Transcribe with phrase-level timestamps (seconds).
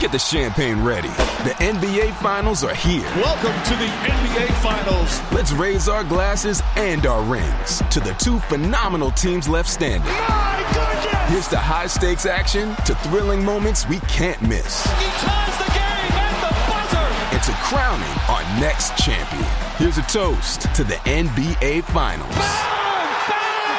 [0.00, 1.08] Get the champagne ready.
[1.08, 3.02] The NBA Finals are here.
[3.16, 5.20] Welcome to the NBA Finals.
[5.32, 10.08] Let's raise our glasses and our rings to the two phenomenal teams left standing.
[10.10, 11.30] My goodness!
[11.30, 16.12] Here's to high stakes action, to thrilling moments we can't miss, He ties the game
[16.12, 17.36] at the buzzer.
[17.36, 19.44] and to crowning our next champion.
[19.76, 22.83] Here's a toast to the NBA Finals.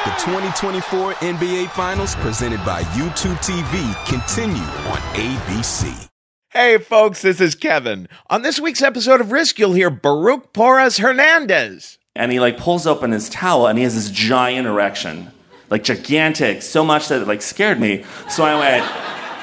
[0.06, 6.08] The 2024 NBA Finals, presented by YouTube TV, continue on ABC.
[6.50, 8.06] Hey, folks, this is Kevin.
[8.30, 11.98] On this week's episode of Risk, you'll hear Baruch Porras Hernandez.
[12.14, 15.32] and he like pulls open his towel and he has this giant erection
[15.70, 18.84] like gigantic so much that it like scared me so i went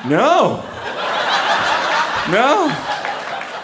[0.10, 0.56] no
[2.32, 2.68] no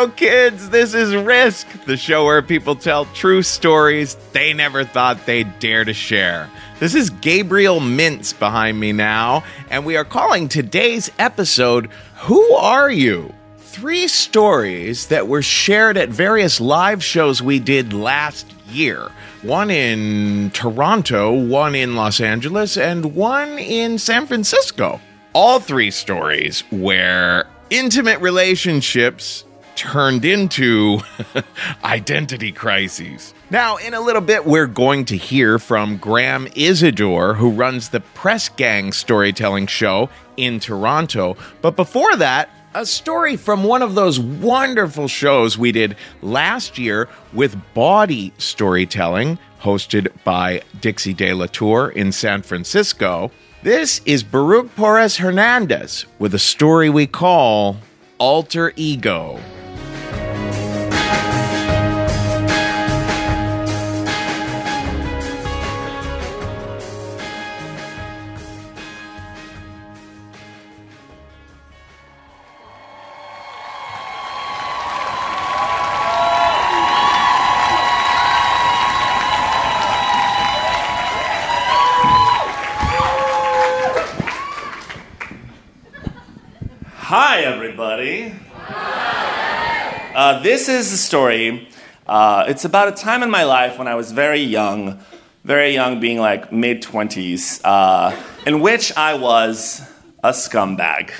[0.08, 0.70] Kids.
[0.70, 5.84] This is Risk, the show where people tell true stories they never thought they'd dare
[5.84, 6.50] to share.
[6.80, 11.90] This is Gabriel Mintz behind me now, and we are calling today's episode
[12.22, 13.32] Who Are You?
[13.58, 19.10] Three stories that were shared at various live shows we did last year.
[19.42, 25.00] One in Toronto, one in Los Angeles, and one in San Francisco.
[25.32, 29.44] All three stories where intimate relationships
[29.76, 31.00] turned into
[31.84, 33.34] identity crises.
[33.50, 38.00] Now, in a little bit, we're going to hear from Graham Isador, who runs the
[38.00, 41.36] Press Gang storytelling show in Toronto.
[41.60, 47.08] But before that, a story from one of those wonderful shows we did last year
[47.32, 53.30] with Bawdy Storytelling, hosted by Dixie De La Tour in San Francisco.
[53.62, 57.76] This is Baruch Porras Hernandez with a story we call
[58.18, 59.38] Alter Ego.
[90.42, 91.68] This is a story.
[92.06, 94.98] Uh, it's about a time in my life when I was very young,
[95.44, 99.82] very young, being like mid 20s, uh, in which I was
[100.22, 101.12] a scumbag.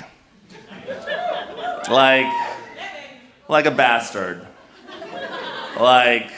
[1.89, 2.31] Like,
[3.47, 4.45] like a bastard.
[5.79, 6.31] Like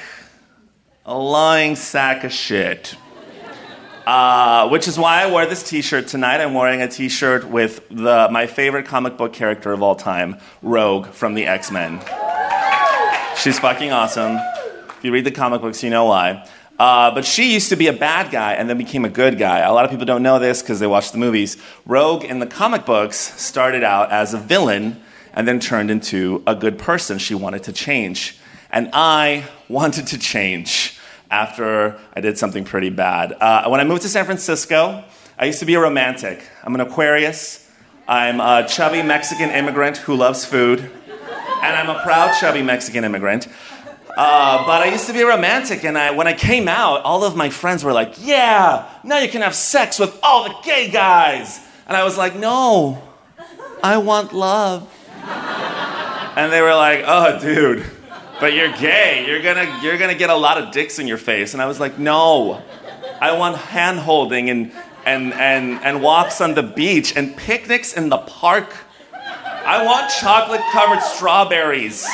[1.05, 2.95] a lying sack of shit.
[4.05, 6.39] Uh, which is why I wear this T-shirt tonight.
[6.39, 11.07] I'm wearing a T-shirt with the, my favorite comic book character of all time, Rogue
[11.07, 11.99] from the X-Men.
[13.37, 14.37] She's fucking awesome.
[14.37, 16.47] If you read the comic books, you know why.
[16.79, 19.59] Uh, but she used to be a bad guy and then became a good guy.
[19.59, 21.57] A lot of people don't know this because they watch the movies.
[21.85, 25.01] Rogue in the comic books started out as a villain
[25.33, 27.17] and then turned into a good person.
[27.17, 28.37] She wanted to change.
[28.71, 30.97] And I wanted to change
[31.29, 33.33] after I did something pretty bad.
[33.33, 35.03] Uh, when I moved to San Francisco,
[35.37, 36.47] I used to be a romantic.
[36.63, 37.69] I'm an Aquarius.
[38.07, 40.91] I'm a chubby Mexican immigrant who loves food.
[41.65, 43.47] And I'm a proud chubby Mexican immigrant.
[44.15, 47.23] Uh, but I used to be a romantic, and I, when I came out, all
[47.23, 50.89] of my friends were like, Yeah, now you can have sex with all the gay
[50.91, 51.59] guys.
[51.87, 53.01] And I was like, No,
[53.83, 54.89] I want love.
[56.37, 57.83] And they were like, Oh, dude,
[58.39, 59.25] but you're gay.
[59.27, 61.53] You're gonna, you're gonna get a lot of dicks in your face.
[61.53, 62.61] And I was like, no.
[63.19, 64.71] I want hand holding and,
[65.05, 68.84] and, and, and walks on the beach and picnics in the park.
[69.65, 72.05] I want chocolate covered strawberries.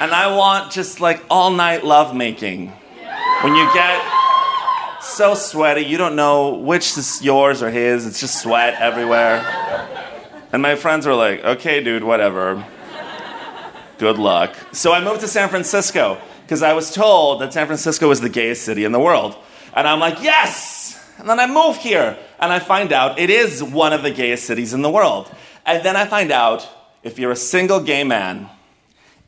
[0.00, 2.68] And I want just like all night lovemaking.
[3.42, 4.02] When you get
[5.02, 9.44] so sweaty, you don't know which is yours or his, it's just sweat everywhere.
[10.52, 12.64] And my friends were like, okay, dude, whatever.
[13.98, 14.56] Good luck.
[14.72, 18.30] So I moved to San Francisco because I was told that San Francisco was the
[18.30, 19.36] gayest city in the world.
[19.74, 20.98] And I'm like, yes!
[21.18, 24.46] And then I move here and I find out it is one of the gayest
[24.46, 25.30] cities in the world.
[25.70, 26.68] And then I find out
[27.04, 28.48] if you're a single gay man,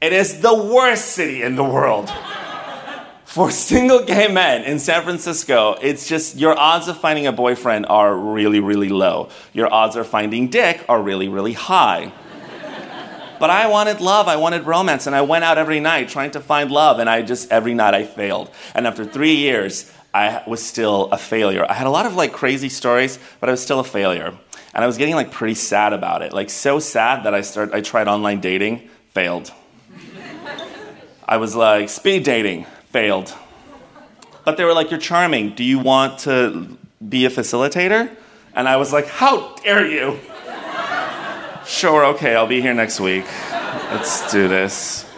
[0.01, 2.13] it is the worst city in the world.
[3.25, 7.87] For single gay men in San Francisco, it's just your odds of finding a boyfriend
[7.87, 9.29] are really, really low.
[9.53, 12.13] Your odds of finding dick are really, really high.
[13.39, 16.41] But I wanted love, I wanted romance, and I went out every night trying to
[16.41, 18.51] find love, and I just, every night I failed.
[18.73, 21.67] And after three years, I was still a failure.
[21.69, 24.35] I had a lot of like crazy stories, but I was still a failure.
[24.75, 26.33] And I was getting like pretty sad about it.
[26.33, 29.53] Like so sad that I started I tried online dating, failed.
[31.27, 33.35] I was like speed dating, failed.
[34.45, 35.55] But they were like, You're charming.
[35.55, 36.77] Do you want to
[37.07, 38.15] be a facilitator?
[38.55, 40.19] And I was like, How dare you?
[41.67, 43.25] Sure, okay, I'll be here next week.
[43.91, 45.09] Let's do this.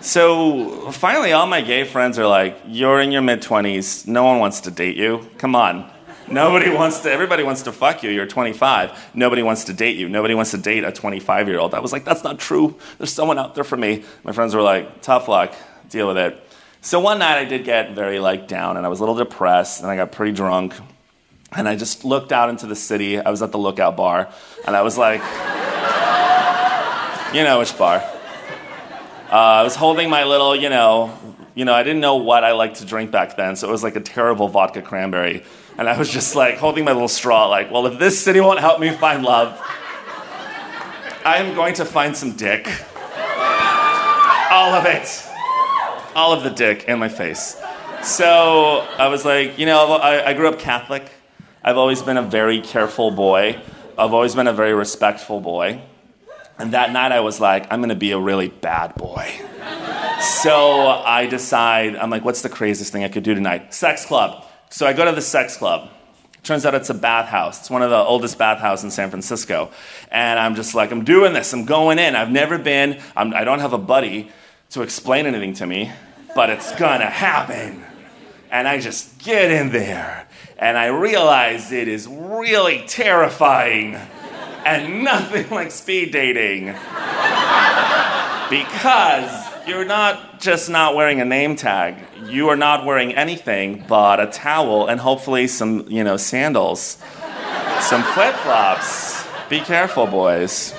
[0.00, 4.06] So finally, all my gay friends are like, You're in your mid 20s.
[4.06, 5.28] No one wants to date you.
[5.38, 5.90] Come on.
[6.30, 8.10] Nobody wants to, everybody wants to fuck you.
[8.10, 9.14] You're 25.
[9.14, 10.08] Nobody wants to date you.
[10.08, 11.74] Nobody wants to date a 25 year old.
[11.74, 12.76] I was like, That's not true.
[12.98, 14.04] There's someone out there for me.
[14.22, 15.54] My friends were like, Tough luck.
[15.88, 16.46] Deal with it.
[16.82, 19.82] So one night I did get very like down and I was a little depressed
[19.82, 20.74] and I got pretty drunk.
[21.52, 23.18] And I just looked out into the city.
[23.18, 24.32] I was at the lookout bar
[24.66, 25.20] and I was like,
[27.34, 27.96] you know which bar.
[29.30, 31.16] Uh, I was holding my little, you know,
[31.54, 33.82] you know, I didn't know what I liked to drink back then, so it was
[33.82, 35.44] like a terrible vodka cranberry.
[35.80, 38.60] And I was just like holding my little straw, like, well, if this city won't
[38.60, 39.58] help me find love,
[41.24, 42.66] I am going to find some dick.
[44.50, 45.26] All of it.
[46.14, 47.58] All of the dick in my face.
[48.02, 51.10] So I was like, you know, I, I grew up Catholic.
[51.64, 53.58] I've always been a very careful boy.
[53.96, 55.80] I've always been a very respectful boy.
[56.58, 59.32] And that night I was like, I'm gonna be a really bad boy.
[60.20, 63.72] so I decide, I'm like, what's the craziest thing I could do tonight?
[63.72, 64.44] Sex club.
[64.70, 65.90] So I go to the sex club.
[66.44, 67.58] Turns out it's a bathhouse.
[67.60, 69.70] It's one of the oldest bathhouses in San Francisco.
[70.10, 71.52] And I'm just like, I'm doing this.
[71.52, 72.14] I'm going in.
[72.14, 74.30] I've never been, I'm, I don't have a buddy
[74.70, 75.90] to explain anything to me,
[76.34, 77.84] but it's gonna happen.
[78.50, 80.28] And I just get in there.
[80.56, 83.96] And I realize it is really terrifying
[84.64, 86.66] and nothing like speed dating.
[88.48, 94.20] because you're not just not wearing a name tag, you are not wearing anything but
[94.20, 96.98] a towel and hopefully some, you know, sandals,
[97.80, 99.26] some flip flops.
[99.48, 100.74] Be careful, boys.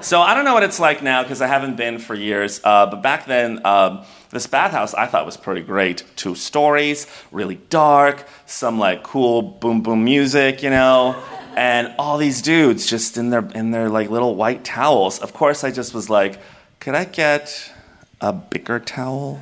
[0.00, 2.60] So I don't know what it's like now because I haven't been for years.
[2.62, 6.04] Uh, but back then, um, this bathhouse I thought was pretty great.
[6.14, 11.20] Two stories, really dark, some like cool boom boom music, you know,
[11.56, 15.18] and all these dudes just in their in their like little white towels.
[15.18, 16.38] Of course, I just was like,
[16.86, 17.72] could I get
[18.20, 19.40] a bigger towel?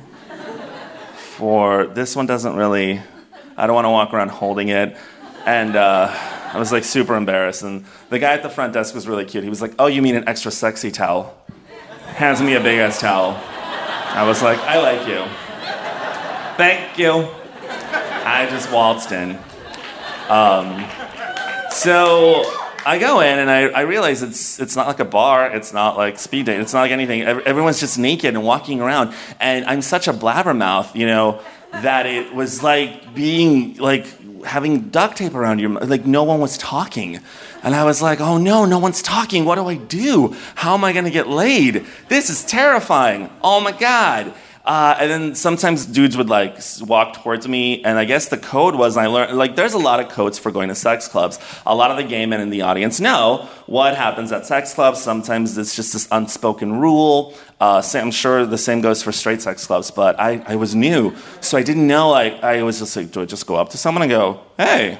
[1.15, 2.99] For this one doesn't really.
[3.55, 4.97] I don't want to walk around holding it,
[5.45, 5.75] and.
[5.75, 7.61] Uh, I was like super embarrassed.
[7.61, 9.43] And the guy at the front desk was really cute.
[9.43, 11.35] He was like, Oh, you mean an extra sexy towel?
[12.05, 13.37] Hands me a big ass towel.
[13.43, 15.25] I was like, I like you.
[16.55, 17.27] Thank you.
[18.25, 19.37] I just waltzed in.
[20.29, 20.89] Um,
[21.71, 25.73] so I go in and I, I realize it's, it's not like a bar, it's
[25.73, 27.23] not like speed date, it's not like anything.
[27.23, 29.13] Everyone's just naked and walking around.
[29.39, 34.05] And I'm such a blabbermouth, you know, that it was like being like
[34.43, 37.19] having duct tape around your like no one was talking.
[37.63, 39.43] And i was like oh no no one's talking.
[39.43, 40.35] What do i do?
[40.53, 41.85] How am i going to get laid?
[42.07, 43.29] This is terrifying.
[43.41, 44.33] Oh my god
[44.65, 48.73] uh, and then sometimes dudes would like walk towards me, and I guess the code
[48.73, 51.37] was I learned like there's a lot of codes for going to sex clubs.
[51.67, 54.99] A lot of the gay men in the audience know what happens at sex clubs.
[54.99, 57.35] Sometimes it's just this unspoken rule.
[57.61, 61.13] Uh, I'm sure the same goes for straight sex clubs, but I, I was new,
[61.41, 62.09] so I didn't know.
[62.09, 64.97] Like I was just like, do I just go up to someone and go, hey?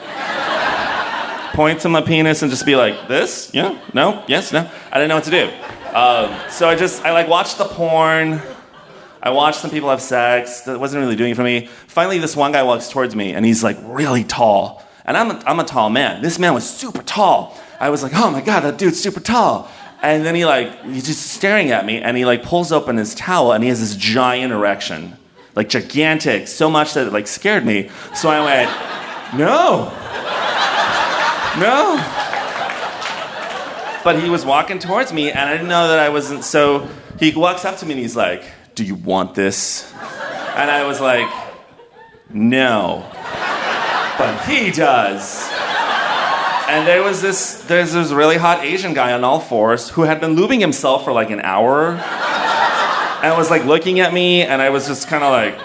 [1.54, 3.50] Point to my penis and just be like, this?
[3.52, 3.76] Yeah?
[3.92, 4.22] No?
[4.28, 4.52] Yes?
[4.52, 4.70] No?
[4.92, 5.50] I didn't know what to do.
[5.94, 8.42] Um, so I just, I like watched the porn.
[9.22, 10.62] I watched some people have sex.
[10.62, 11.66] That wasn't really doing it for me.
[11.86, 14.82] Finally, this one guy walks towards me and he's like really tall.
[15.04, 16.22] And I'm a, I'm a tall man.
[16.22, 17.58] This man was super tall.
[17.80, 19.70] I was like, oh my God, that dude's super tall.
[20.02, 23.14] And then he like, he's just staring at me and he like pulls open his
[23.14, 25.16] towel and he has this giant erection.
[25.54, 27.90] Like gigantic, so much that it like scared me.
[28.14, 29.92] So I went, no.
[31.58, 32.27] No
[34.04, 36.44] but he was walking towards me, and I didn't know that I wasn't.
[36.44, 36.88] So
[37.18, 38.42] he walks up to me and he's like,
[38.74, 39.92] "Do you want this?"
[40.56, 41.28] And I was like,
[42.30, 43.04] "No,"
[44.18, 45.48] but he does.
[46.68, 50.20] And there was this there's this really hot Asian guy on all fours who had
[50.20, 51.92] been lubing himself for like an hour,
[53.22, 55.58] and was like looking at me, and I was just kind of like.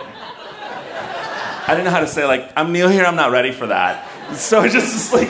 [1.66, 3.06] I didn't know how to say like I'm new here.
[3.06, 4.06] I'm not ready for that.
[4.36, 5.30] So I just, just like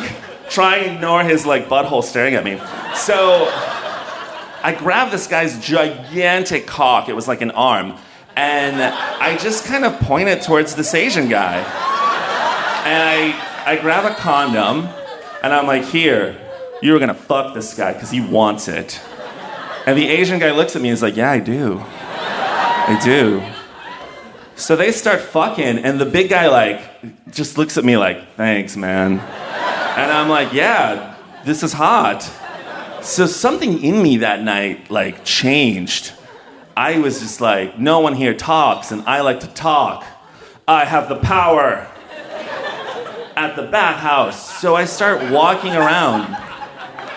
[0.50, 2.58] try and ignore his like butthole staring at me.
[2.96, 3.48] So
[4.64, 7.10] I grabbed this guy's gigantic cock.
[7.10, 7.96] It was like an arm.
[8.36, 11.58] And I just kind of pointed towards this Asian guy.
[11.58, 13.34] And
[13.66, 14.88] I, I grab a condom
[15.44, 16.40] and I'm like, here,
[16.82, 19.02] you're gonna fuck this guy because he wants it.
[19.86, 21.84] And the Asian guy looks at me and is like, yeah, I do.
[21.86, 23.44] I do.
[24.56, 28.78] So they start fucking, and the big guy, like, just looks at me like, thanks,
[28.78, 29.20] man.
[29.96, 32.24] And I'm like, yeah, this is hot.
[33.04, 36.14] So something in me that night like changed.
[36.76, 40.04] I was just like, no one here talks, and I like to talk.
[40.68, 41.88] I have the power
[43.36, 44.60] at the bathhouse.
[44.60, 46.36] So I start walking around.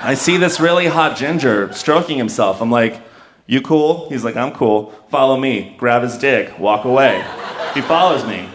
[0.01, 2.61] I see this really hot ginger stroking himself.
[2.61, 3.01] I'm like,
[3.47, 4.09] you cool?
[4.09, 4.91] He's like, I'm cool.
[5.09, 5.75] Follow me.
[5.79, 6.59] Grab his dick.
[6.59, 7.25] Walk away.
[7.75, 8.49] He follows me.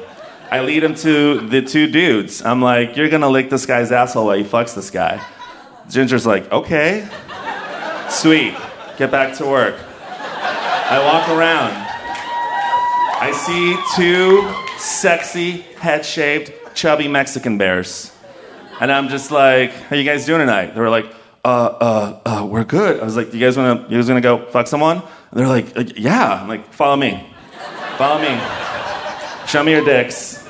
[0.52, 2.44] I lead him to the two dudes.
[2.44, 5.26] I'm like, you're gonna lick this guy's asshole while he fucks this guy.
[5.90, 7.08] Ginger's like, okay.
[8.10, 8.54] Sweet.
[8.98, 9.76] Get back to work.
[9.80, 11.72] I walk around.
[13.22, 18.12] I see two sexy, head shaved, chubby Mexican bears.
[18.82, 20.76] And I'm just like, how you guys doing tonight?
[20.76, 21.06] They were like,
[21.46, 23.00] uh, uh, uh, we're good.
[23.00, 24.98] I was like, Do you guys wanna, you guys gonna go fuck someone?
[24.98, 26.42] And they're like, uh, yeah.
[26.42, 27.26] I'm like, follow me.
[27.98, 28.38] Follow me.
[29.48, 30.41] Show me your dicks.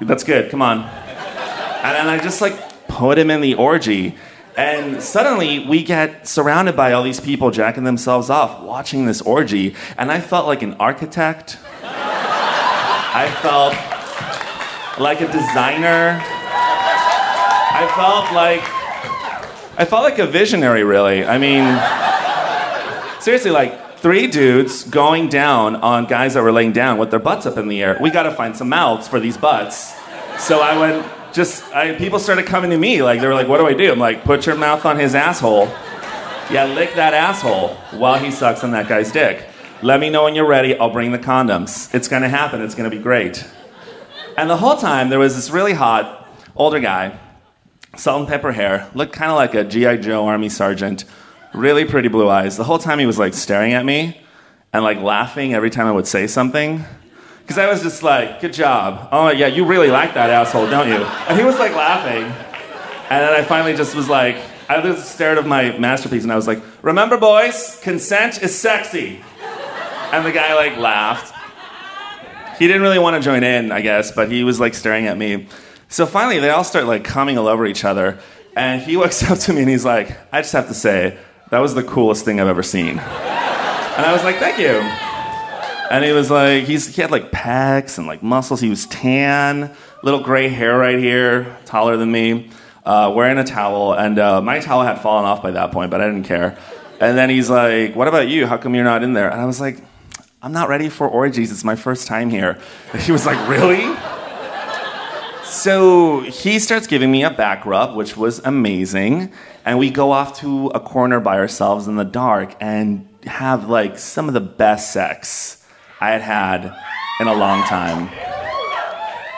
[0.00, 0.50] That's good.
[0.50, 0.80] Come on.
[0.80, 4.16] And I just like put him in the orgy.
[4.56, 9.74] And suddenly we get surrounded by all these people jacking themselves off watching this orgy.
[9.98, 11.58] And I felt like an architect.
[11.82, 13.74] I felt
[14.98, 16.20] like a designer.
[17.78, 18.62] I felt like
[19.78, 21.24] I felt like a visionary really.
[21.24, 21.64] I mean
[23.20, 27.44] seriously like three dudes going down on guys that were laying down with their butts
[27.44, 27.98] up in the air.
[28.00, 29.96] We got to find some mouths for these butts.
[30.38, 33.02] So I went, just, I, people started coming to me.
[33.02, 33.90] Like, they were like, what do I do?
[33.90, 35.64] I'm like, put your mouth on his asshole.
[36.52, 39.44] Yeah, lick that asshole while he sucks on that guy's dick.
[39.82, 40.78] Let me know when you're ready.
[40.78, 41.92] I'll bring the condoms.
[41.92, 42.62] It's to happen.
[42.62, 43.44] It's to be great.
[44.38, 47.18] And the whole time, there was this really hot older guy
[47.96, 49.96] salt and pepper hair, looked kind of like a G.I.
[49.96, 51.04] Joe Army sergeant,
[51.56, 52.56] really pretty blue eyes.
[52.56, 54.20] The whole time he was like staring at me
[54.72, 56.84] and like laughing every time I would say something.
[57.40, 59.08] Because I was just like, good job.
[59.12, 60.96] Oh, yeah, you really like that asshole, don't you?
[60.96, 62.24] And he was like laughing.
[62.24, 64.36] And then I finally just was like,
[64.68, 69.22] I just stared at my masterpiece and I was like, remember, boys, consent is sexy.
[70.12, 71.32] And the guy like laughed.
[72.58, 75.16] He didn't really want to join in, I guess, but he was like staring at
[75.16, 75.46] me.
[75.88, 78.18] So finally, they all start like coming all over each other.
[78.56, 81.16] And he walks up to me and he's like, I just have to say,
[81.50, 82.98] that was the coolest thing I've ever seen.
[82.98, 84.80] And I was like, thank you.
[85.90, 88.60] And he was like, he's, he had like pecs and like muscles.
[88.60, 92.50] He was tan, little gray hair right here, taller than me,
[92.84, 93.92] uh, wearing a towel.
[93.92, 96.58] And uh, my towel had fallen off by that point, but I didn't care.
[97.00, 98.46] And then he's like, what about you?
[98.46, 99.30] How come you're not in there?
[99.30, 99.78] And I was like,
[100.42, 101.52] I'm not ready for orgies.
[101.52, 102.58] It's my first time here.
[102.92, 103.84] And he was like, really?
[105.56, 109.32] So he starts giving me a back rub, which was amazing.
[109.64, 113.98] And we go off to a corner by ourselves in the dark and have like
[113.98, 115.66] some of the best sex
[115.98, 116.76] I had had
[117.20, 118.10] in a long time.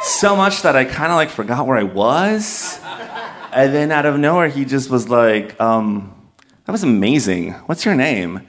[0.03, 2.81] So much that I kind of like forgot where I was.
[3.53, 6.31] And then out of nowhere, he just was like, um,
[6.65, 7.53] That was amazing.
[7.67, 8.47] What's your name?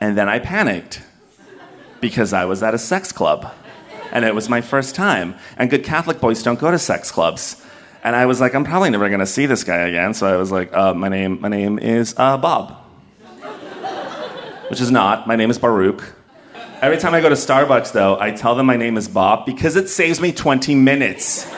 [0.00, 1.02] And then I panicked
[2.00, 3.52] because I was at a sex club.
[4.12, 5.34] And it was my first time.
[5.56, 7.62] And good Catholic boys don't go to sex clubs.
[8.04, 10.14] And I was like, I'm probably never going to see this guy again.
[10.14, 12.76] So I was like, uh, my, name, my name is uh, Bob.
[14.70, 15.26] Which is not.
[15.26, 16.14] My name is Baruch.
[16.80, 19.74] Every time I go to Starbucks, though, I tell them my name is Bob because
[19.74, 21.50] it saves me 20 minutes.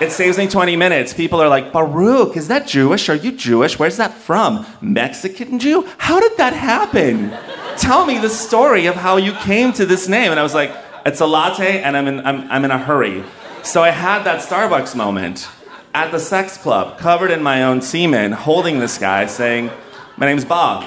[0.00, 1.14] It saves me 20 minutes.
[1.14, 3.08] People are like, Baruch, is that Jewish?
[3.08, 3.78] Are you Jewish?
[3.78, 4.66] Where's that from?
[4.82, 5.88] Mexican Jew?
[5.96, 7.30] How did that happen?
[7.78, 10.30] Tell me the story of how you came to this name.
[10.30, 10.70] And I was like,
[11.06, 13.22] it's a latte and I'm in, I'm, I'm in a hurry.
[13.62, 15.48] So I had that Starbucks moment
[15.94, 19.70] at the sex club, covered in my own semen, holding this guy saying,
[20.16, 20.84] My name's Bob.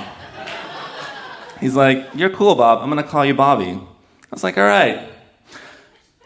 [1.62, 2.80] He's like, You're cool, Bob.
[2.84, 3.72] I'm going to call you Bobby.
[3.72, 5.10] I was like, All right.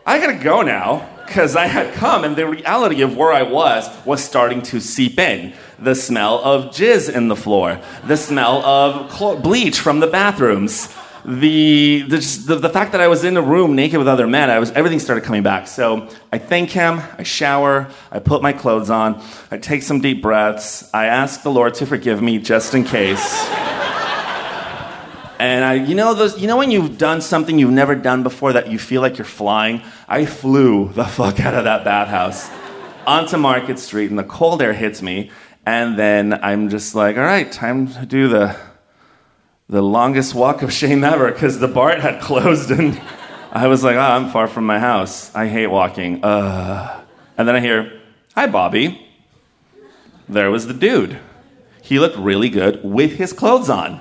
[0.05, 3.43] I got to go now because I had come and the reality of where I
[3.43, 5.53] was was starting to seep in.
[5.79, 10.93] The smell of jizz in the floor, the smell of bleach from the bathrooms,
[11.25, 14.59] the, the, the, fact that I was in a room naked with other men, I
[14.59, 15.67] was, everything started coming back.
[15.67, 20.21] So I thank him, I shower, I put my clothes on, I take some deep
[20.21, 23.49] breaths, I ask the Lord to forgive me just in case.
[25.39, 28.53] And I, you know, those, you know when you've done something you've never done before
[28.53, 29.81] that you feel like you're flying?
[30.07, 32.49] I flew the fuck out of that bathhouse
[33.05, 35.31] onto Market Street, and the cold air hits me.
[35.65, 38.55] And then I'm just like, all right, time to do the
[39.69, 43.01] the longest walk of shame ever because the BART had closed, and
[43.51, 45.33] I was like, oh, I'm far from my house.
[45.35, 46.23] I hate walking.
[46.23, 47.01] Uh.
[47.37, 48.01] And then I hear,
[48.35, 49.07] hi, Bobby.
[50.29, 51.19] There was the dude.
[51.81, 53.99] He looked really good with his clothes on.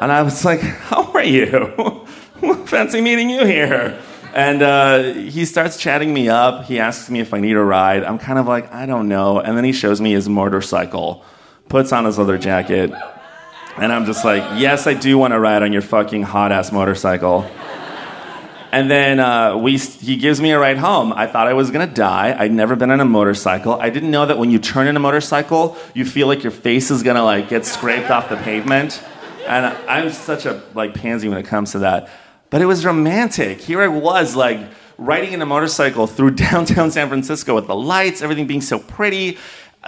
[0.00, 2.06] And I was like, How are you?
[2.66, 4.00] Fancy meeting you here.
[4.34, 6.64] And uh, he starts chatting me up.
[6.64, 8.02] He asks me if I need a ride.
[8.02, 9.38] I'm kind of like, I don't know.
[9.38, 11.24] And then he shows me his motorcycle,
[11.68, 12.90] puts on his leather jacket.
[13.76, 16.72] And I'm just like, Yes, I do want to ride on your fucking hot ass
[16.72, 17.50] motorcycle.
[18.72, 21.12] And then uh, we, he gives me a ride home.
[21.12, 22.34] I thought I was gonna die.
[22.36, 23.74] I'd never been on a motorcycle.
[23.74, 26.90] I didn't know that when you turn in a motorcycle, you feel like your face
[26.90, 29.00] is gonna like get scraped off the pavement
[29.46, 32.10] and I'm such a like pansy when it comes to that.
[32.50, 33.60] But it was romantic.
[33.60, 34.60] Here I was, like
[34.96, 39.38] riding in a motorcycle through downtown San Francisco with the lights, everything being so pretty,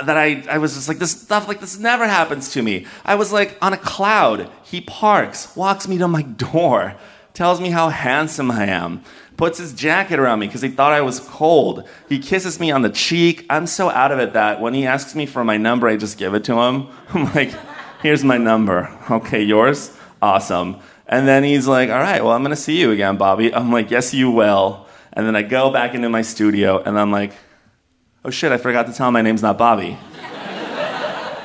[0.04, 2.86] that I, I was just like, this stuff like this never happens to me.
[3.04, 4.50] I was like on a cloud.
[4.62, 6.96] He parks, walks me to my door,
[7.34, 9.02] tells me how handsome I am,
[9.36, 11.88] puts his jacket around me because he thought I was cold.
[12.08, 13.46] He kisses me on the cheek.
[13.48, 16.18] I'm so out of it that when he asks me for my number, I just
[16.18, 16.88] give it to him.
[17.10, 17.54] I'm like,
[18.02, 18.96] Here's my number.
[19.10, 19.96] Okay, yours?
[20.20, 20.76] Awesome.
[21.08, 23.54] And then he's like, All right, well, I'm going to see you again, Bobby.
[23.54, 24.86] I'm like, Yes, you will.
[25.12, 27.32] And then I go back into my studio and I'm like,
[28.26, 29.96] Oh shit, I forgot to tell him my name's not Bobby.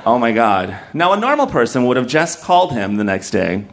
[0.04, 0.76] oh my God.
[0.96, 3.68] Now, a normal person would have just called him the next day.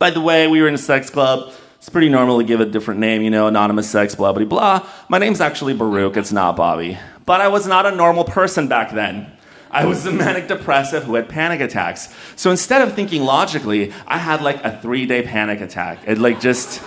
[0.00, 1.52] By the way, we were in a sex club.
[1.76, 4.88] It's pretty normal to give a different name, you know, anonymous sex, blah, blah, blah.
[5.08, 6.98] My name's actually Baruch, it's not Bobby.
[7.26, 9.30] But I was not a normal person back then.
[9.70, 12.12] I was a manic depressive who had panic attacks.
[12.34, 16.00] So instead of thinking logically, I had like a three day panic attack.
[16.08, 16.82] It like just,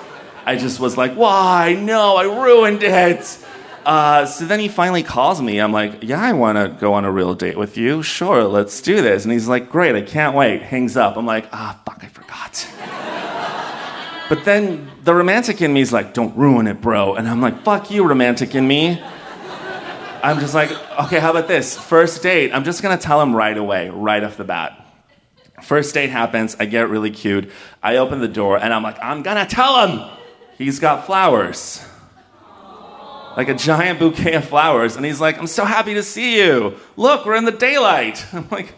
[0.46, 1.76] I just was like, why?
[1.80, 3.38] No, I ruined it.
[3.86, 5.60] Uh, so then he finally calls me.
[5.60, 8.04] I'm like, yeah, I want to go on a real date with you.
[8.04, 9.24] Sure, let's do this.
[9.24, 10.62] And he's like, great, I can't wait.
[10.62, 11.18] Hangs up.
[11.18, 12.68] I'm like, ah, fuck, I forgot.
[14.30, 17.16] but then the romantic in me is like, don't ruin it, bro.
[17.16, 19.02] And I'm like, fuck you, romantic in me.
[20.22, 20.70] I'm just like,
[21.06, 21.78] okay, how about this?
[21.78, 24.86] First date, I'm just gonna tell him right away, right off the bat.
[25.64, 27.52] First date happens, I get really cute.
[27.82, 30.10] I open the door and I'm like, I'm gonna tell him
[30.58, 31.86] he's got flowers.
[33.38, 34.96] Like a giant bouquet of flowers.
[34.96, 36.78] And he's like, I'm so happy to see you.
[36.98, 38.26] Look, we're in the daylight.
[38.34, 38.74] I'm like,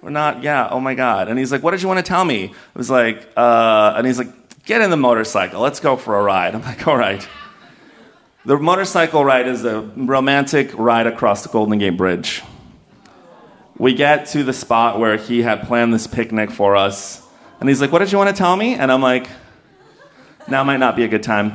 [0.00, 1.28] we're not, yeah, oh my God.
[1.28, 2.48] And he's like, what did you want to tell me?
[2.48, 6.22] I was like, uh, and he's like, get in the motorcycle, let's go for a
[6.22, 6.54] ride.
[6.56, 7.26] I'm like, all right.
[8.44, 12.42] The motorcycle ride is a romantic ride across the Golden Gate Bridge.
[13.78, 17.24] We get to the spot where he had planned this picnic for us,
[17.60, 18.74] and he's like, What did you want to tell me?
[18.74, 19.28] And I'm like,
[20.48, 21.52] Now might not be a good time.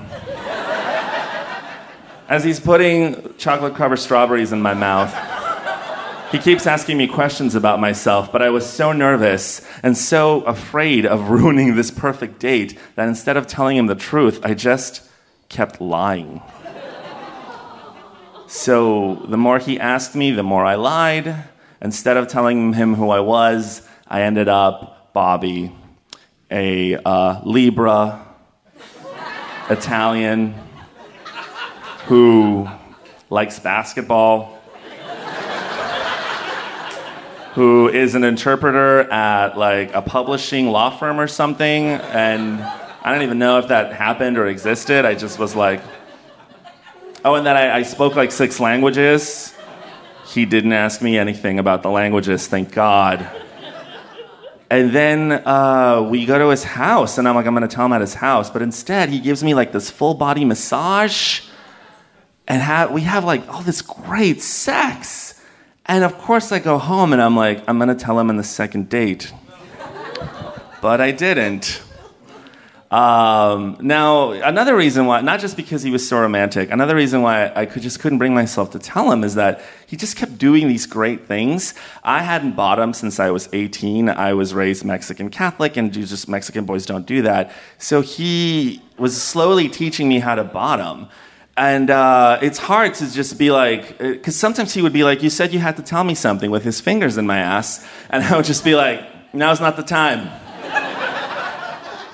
[2.30, 5.14] As he's putting chocolate covered strawberries in my mouth,
[6.30, 11.06] he keeps asking me questions about myself, but I was so nervous and so afraid
[11.06, 15.10] of ruining this perfect date that instead of telling him the truth, I just
[15.48, 16.42] kept lying.
[18.48, 21.34] So the more he asked me, the more I lied.
[21.82, 25.74] Instead of telling him who I was, I ended up Bobby,
[26.52, 28.26] a uh, Libra,
[29.70, 30.56] Italian,
[32.08, 32.68] who
[33.30, 34.60] likes basketball,
[37.54, 43.24] who is an interpreter at like a publishing law firm or something, and I don't
[43.24, 45.06] even know if that happened or existed.
[45.06, 45.82] I just was like,
[47.26, 49.54] Oh, and then I, I spoke like six languages.
[50.28, 53.30] He didn't ask me anything about the languages, thank God.
[54.70, 57.92] And then uh, we go to his house, and I'm like, I'm gonna tell him
[57.92, 58.50] at his house.
[58.50, 61.42] But instead, he gives me like this full body massage,
[62.48, 65.42] and ha- we have like all this great sex.
[65.86, 68.44] And of course, I go home and I'm like, I'm gonna tell him on the
[68.44, 69.32] second date.
[70.82, 71.82] But I didn't.
[72.90, 77.52] Um, now, another reason why, not just because he was so romantic, another reason why
[77.54, 80.70] I could, just couldn't bring myself to tell him is that he just kept doing
[80.70, 81.74] these great things.
[82.02, 84.08] I hadn't bottomed since I was 18.
[84.08, 87.52] I was raised Mexican Catholic, and just Mexican boys don't do that.
[87.78, 91.10] So he was slowly teaching me how to bottom.
[91.58, 95.24] And uh, it's hard to just be like, because uh, sometimes he would be like,
[95.24, 97.86] You said you had to tell me something with his fingers in my ass.
[98.10, 100.30] And I would just be like, Now's not the time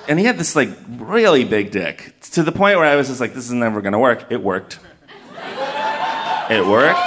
[0.08, 3.20] and he had this like really big dick to the point where I was just
[3.20, 4.26] like, this is never gonna work.
[4.30, 4.78] It worked.
[6.50, 6.98] It worked.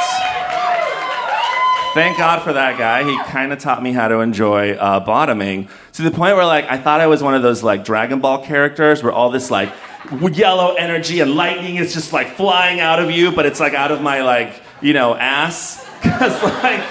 [1.94, 3.04] Thank God for that guy.
[3.04, 6.66] He kind of taught me how to enjoy uh, bottoming to the point where like
[6.66, 9.72] I thought I was one of those like Dragon Ball characters where all this like
[10.36, 13.92] yellow energy and lightning is just like flying out of you, but it's like out
[13.92, 16.84] of my like you know ass because like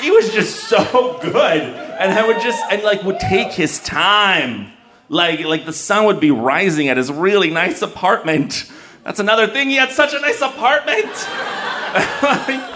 [0.00, 4.72] he was just so good and I would just and like would take his time
[5.08, 8.70] like, like the sun would be rising at his really nice apartment.
[9.04, 9.70] That's another thing.
[9.70, 11.06] He had such a nice apartment.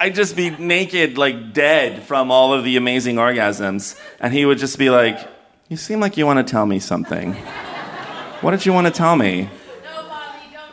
[0.00, 4.00] I'd just be naked, like dead from all of the amazing orgasms.
[4.18, 5.18] And he would just be like,
[5.68, 7.36] You seem like you want to tell me something.
[8.44, 9.48] What did you want to tell me?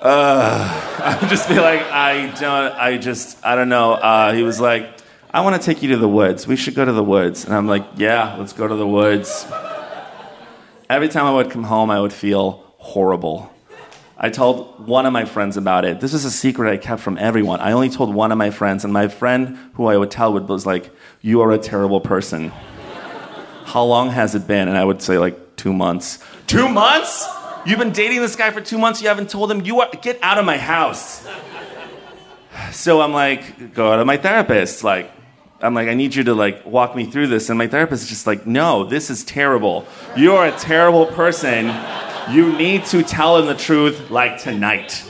[0.01, 3.93] Uh, I would just be like, I don't, I just, I don't know.
[3.93, 4.99] Uh, he was like,
[5.33, 6.45] I want to take you to the woods.
[6.45, 7.45] We should go to the woods.
[7.45, 9.47] And I'm like, yeah, let's go to the woods.
[10.89, 13.49] Every time I would come home, I would feel horrible.
[14.17, 16.01] I told one of my friends about it.
[16.01, 17.61] This is a secret I kept from everyone.
[17.61, 20.49] I only told one of my friends, and my friend who I would tell would
[20.49, 22.51] was like, "You are a terrible person."
[23.63, 24.67] How long has it been?
[24.67, 26.19] And I would say like two months.
[26.47, 27.25] Two months?
[27.65, 29.01] You've been dating this guy for two months.
[29.01, 31.27] You haven't told him you are get out of my house.
[32.71, 34.83] So I'm like, go to my therapist.
[34.83, 35.11] Like,
[35.61, 37.49] I'm like, I need you to like walk me through this.
[37.49, 39.85] And my therapist is just like, no, this is terrible.
[40.17, 41.67] You're a terrible person.
[42.31, 45.03] You need to tell him the truth like tonight,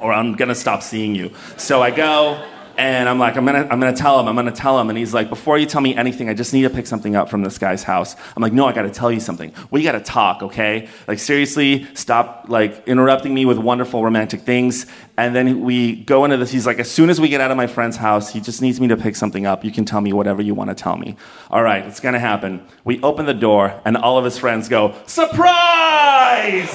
[0.00, 1.32] or I'm gonna stop seeing you.
[1.56, 2.44] So I go,
[2.78, 4.88] and I'm like, I'm gonna, I'm gonna tell him, I'm gonna tell him.
[4.88, 7.28] And he's like, before you tell me anything, I just need to pick something up
[7.28, 8.14] from this guy's house.
[8.36, 9.52] I'm like, no, I gotta tell you something.
[9.72, 10.88] We gotta talk, okay?
[11.08, 14.86] Like, seriously, stop, like, interrupting me with wonderful romantic things.
[15.16, 16.52] And then we go into this.
[16.52, 18.80] He's like, as soon as we get out of my friend's house, he just needs
[18.80, 19.64] me to pick something up.
[19.64, 21.16] You can tell me whatever you wanna tell me.
[21.50, 22.64] All right, it's gonna happen.
[22.84, 26.70] We open the door, and all of his friends go, surprise!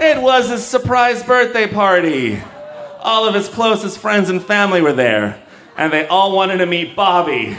[0.00, 2.40] It was a surprise birthday party
[3.02, 5.42] all of his closest friends and family were there,
[5.76, 7.56] and they all wanted to meet Bobby.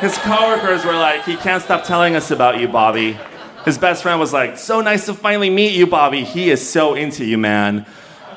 [0.00, 3.18] His coworkers were like, he can't stop telling us about you, Bobby.
[3.64, 6.24] His best friend was like, so nice to finally meet you, Bobby.
[6.24, 7.86] He is so into you, man.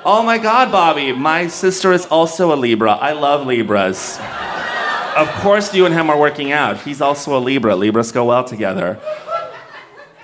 [0.05, 2.93] Oh my God, Bobby, my sister is also a Libra.
[2.93, 4.17] I love Libras.
[5.17, 6.79] Of course, you and him are working out.
[6.81, 7.75] He's also a Libra.
[7.75, 8.99] Libras go well together.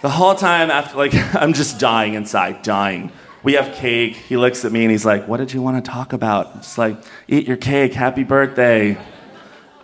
[0.01, 3.11] The whole time, after, like, I'm just dying inside, dying.
[3.43, 4.15] We have cake.
[4.15, 6.55] He looks at me and he's like, What did you want to talk about?
[6.55, 7.93] It's like, Eat your cake.
[7.93, 8.97] Happy birthday.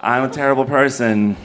[0.02, 1.36] I'm a terrible person.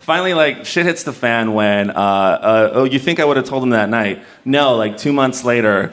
[0.00, 3.46] Finally, like, shit hits the fan when, uh, uh, oh, you think I would have
[3.46, 4.22] told him that night?
[4.44, 5.92] No, like, two months later,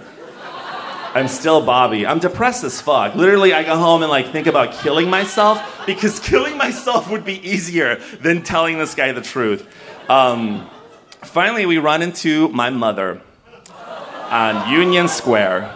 [1.13, 2.05] I'm still Bobby.
[2.05, 3.15] I'm depressed as fuck.
[3.15, 7.35] Literally, I go home and like think about killing myself because killing myself would be
[7.47, 9.67] easier than telling this guy the truth.
[10.09, 10.69] Um,
[11.23, 13.21] finally, we run into my mother
[14.29, 15.73] on Union Square.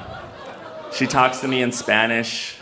[0.91, 2.55] She talks to me in Spanish.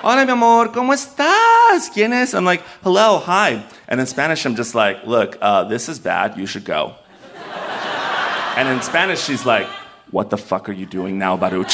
[0.00, 1.90] Hola, mi amor, ¿cómo estás?
[1.92, 2.34] ¿Quién es?
[2.34, 3.64] I'm like, hello, hi.
[3.88, 6.38] And in Spanish, I'm just like, look, uh, this is bad.
[6.38, 6.94] You should go.
[8.56, 9.66] And in Spanish, she's like,
[10.12, 11.72] what the fuck are you doing now, Baruch?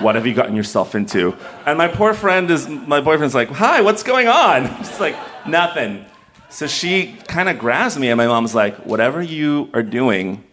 [0.00, 1.36] What have you gotten yourself into?
[1.66, 4.66] And my poor friend is, my boyfriend's like, hi, what's going on?
[4.78, 6.04] She's like, nothing.
[6.48, 10.44] So she kind of grabs me, and my mom's like, whatever you are doing,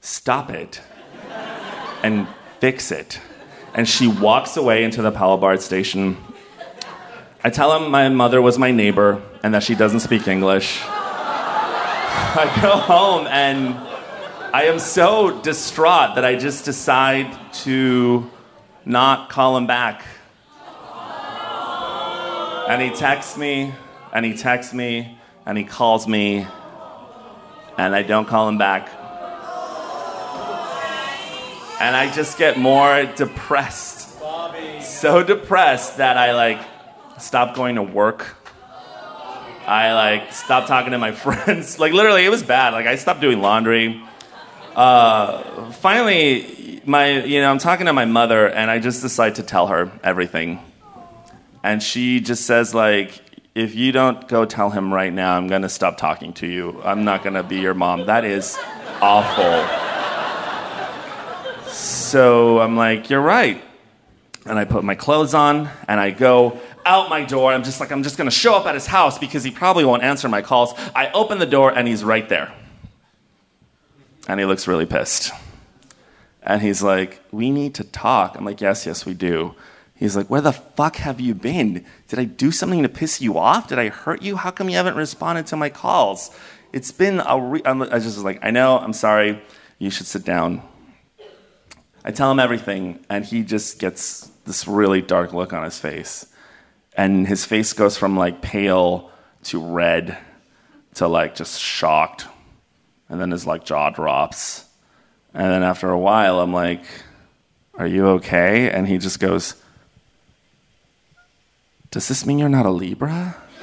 [0.00, 0.80] stop it
[2.02, 2.26] and
[2.60, 3.20] fix it.
[3.74, 6.16] And she walks away into the Powell BART station.
[7.44, 10.80] I tell him my mother was my neighbor and that she doesn't speak English.
[10.88, 13.74] I go home and
[14.54, 18.30] I am so distraught that I just decide to
[18.86, 20.02] not call him back.
[22.68, 23.74] And he texts me,
[24.12, 26.46] and he texts me, and he calls me,
[27.76, 28.88] and I don't call him back.
[31.80, 34.18] And I just get more depressed.
[34.80, 36.60] So depressed that I like
[37.18, 38.36] stop going to work.
[39.66, 41.78] I like stopped talking to my friends.
[41.78, 42.72] like literally, it was bad.
[42.72, 44.00] Like I stopped doing laundry.
[44.74, 49.42] Uh, finally, my you know I'm talking to my mother, and I just decide to
[49.42, 50.60] tell her everything.
[51.62, 53.20] And she just says like,
[53.54, 56.80] if you don't go tell him right now, I'm gonna stop talking to you.
[56.84, 58.06] I'm not gonna be your mom.
[58.06, 58.56] That is
[59.00, 59.85] awful.
[61.76, 63.62] So I'm like, you're right.
[64.46, 67.52] And I put my clothes on and I go out my door.
[67.52, 70.02] I'm just like, I'm just gonna show up at his house because he probably won't
[70.02, 70.72] answer my calls.
[70.94, 72.50] I open the door and he's right there.
[74.26, 75.32] And he looks really pissed.
[76.42, 78.36] And he's like, We need to talk.
[78.36, 79.54] I'm like, Yes, yes, we do.
[79.94, 81.84] He's like, Where the fuck have you been?
[82.08, 83.68] Did I do something to piss you off?
[83.68, 84.36] Did I hurt you?
[84.36, 86.30] How come you haven't responded to my calls?
[86.72, 89.42] It's been a re- I just was like, I know, I'm sorry.
[89.78, 90.62] You should sit down.
[92.06, 96.26] I tell him everything, and he just gets this really dark look on his face.
[96.96, 99.10] And his face goes from like pale
[99.44, 100.16] to red
[100.94, 102.26] to like just shocked.
[103.08, 104.66] And then his like jaw drops.
[105.34, 106.84] And then after a while, I'm like,
[107.74, 108.70] Are you okay?
[108.70, 109.56] And he just goes,
[111.90, 113.36] Does this mean you're not a Libra?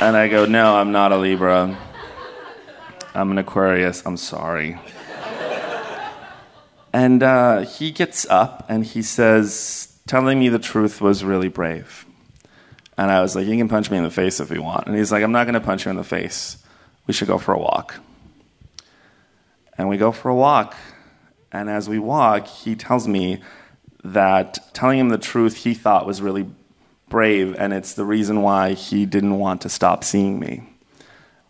[0.00, 1.78] and I go, No, I'm not a Libra.
[3.14, 4.02] I'm an Aquarius.
[4.06, 4.78] I'm sorry.
[6.92, 12.06] And uh, he gets up and he says, Telling me the truth was really brave.
[12.96, 14.86] And I was like, You can punch me in the face if you want.
[14.86, 16.62] And he's like, I'm not going to punch you in the face.
[17.06, 17.94] We should go for a walk.
[19.76, 20.74] And we go for a walk.
[21.52, 23.42] And as we walk, he tells me
[24.04, 26.48] that telling him the truth he thought was really
[27.08, 30.62] brave, and it's the reason why he didn't want to stop seeing me.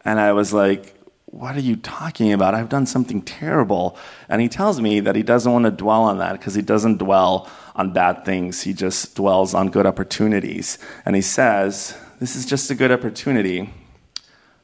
[0.04, 0.94] And I was like,
[1.30, 2.54] what are you talking about?
[2.54, 3.96] I've done something terrible.
[4.28, 6.98] And he tells me that he doesn't want to dwell on that because he doesn't
[6.98, 8.62] dwell on bad things.
[8.62, 10.78] He just dwells on good opportunities.
[11.04, 13.72] And he says, This is just a good opportunity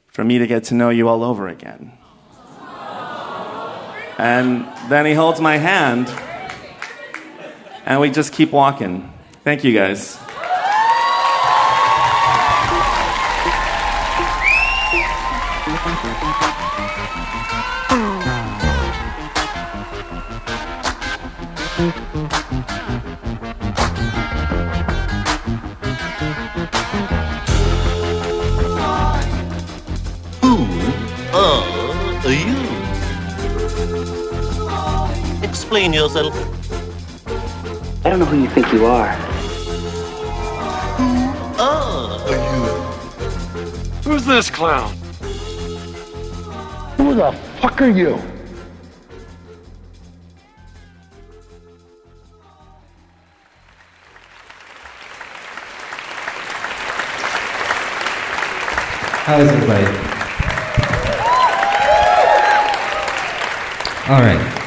[0.06, 1.92] for me to get to know you all over again.
[4.16, 6.08] And then he holds my hand,
[7.84, 9.12] and we just keep walking.
[9.42, 10.23] Thank you guys.
[35.84, 36.34] Explain yourself.
[38.06, 39.12] I don't know who you think you are.
[40.96, 42.64] Who are you?
[44.02, 44.96] Who's this clown?
[46.96, 48.16] Who the fuck are you?
[59.26, 59.84] How is everybody?
[64.08, 64.63] All right.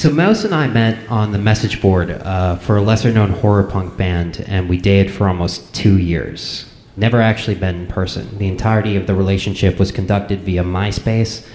[0.00, 3.98] So Mouse and I met on the message board uh, for a lesser-known horror punk
[3.98, 6.64] band, and we dated for almost two years.
[6.96, 8.38] Never actually been in person.
[8.38, 11.46] The entirety of the relationship was conducted via MySpace,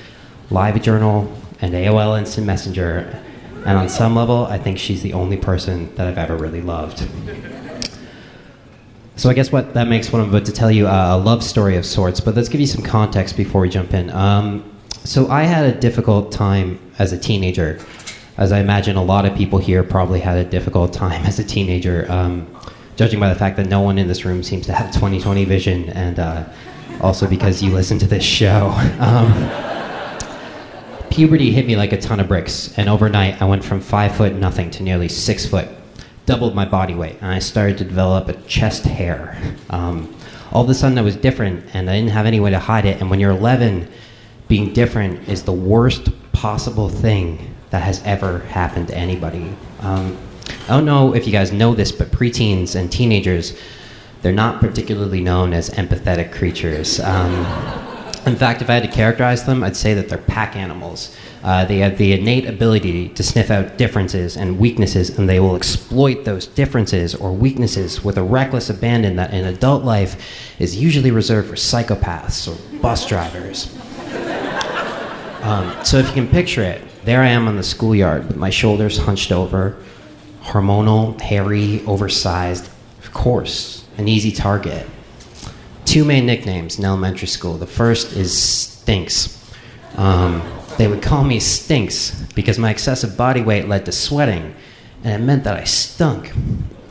[0.51, 3.19] LiveJournal, and AOL Instant Messenger.
[3.65, 7.03] And on some level, I think she's the only person that I've ever really loved.
[9.15, 11.43] So I guess what that makes what I'm about to tell you uh, a love
[11.43, 12.19] story of sorts.
[12.19, 14.11] But let's give you some context before we jump in.
[14.11, 14.71] Um,
[15.03, 17.79] so I had a difficult time as a teenager,
[18.37, 21.43] as I imagine a lot of people here probably had a difficult time as a
[21.43, 22.05] teenager.
[22.09, 22.47] Um,
[22.95, 25.89] judging by the fact that no one in this room seems to have 20/20 vision,
[25.89, 26.43] and uh,
[27.01, 28.73] also because you listen to this show.
[28.99, 29.31] Um,
[31.11, 34.33] puberty hit me like a ton of bricks, and overnight I went from five foot
[34.33, 35.69] nothing to nearly six foot
[36.25, 39.37] doubled my body weight, and I started to develop a chest hair.
[39.69, 40.15] Um,
[40.51, 42.85] all of a sudden, I was different, and I didn't have any way to hide
[42.85, 42.99] it.
[42.99, 43.87] And when you're 11,
[44.47, 49.53] being different is the worst possible thing that has ever happened to anybody.
[49.81, 50.17] Um,
[50.63, 53.59] I don't know if you guys know this, but preteens and teenagers,
[54.21, 57.01] they're not particularly known as empathetic creatures.
[57.01, 57.33] Um,
[58.25, 61.13] in fact, if I had to characterize them, I'd say that they're pack animals.
[61.43, 65.57] Uh, they have the innate ability to sniff out differences and weaknesses, and they will
[65.57, 70.15] exploit those differences or weaknesses with a reckless abandon that in adult life
[70.59, 73.77] is usually reserved for psychopaths or bus drivers.
[75.43, 78.49] Um, so if you can picture it, there I am on the schoolyard with my
[78.49, 79.77] shoulders hunched over,
[80.41, 82.67] hormonal, hairy, oversized,
[83.03, 84.87] of course, an easy target.
[85.85, 87.57] Two main nicknames in elementary school.
[87.57, 89.39] The first is Stinks.
[89.97, 90.41] Um,
[90.79, 94.55] they would call me Stinks because my excessive body weight led to sweating,
[95.03, 96.33] and it meant that I stunk.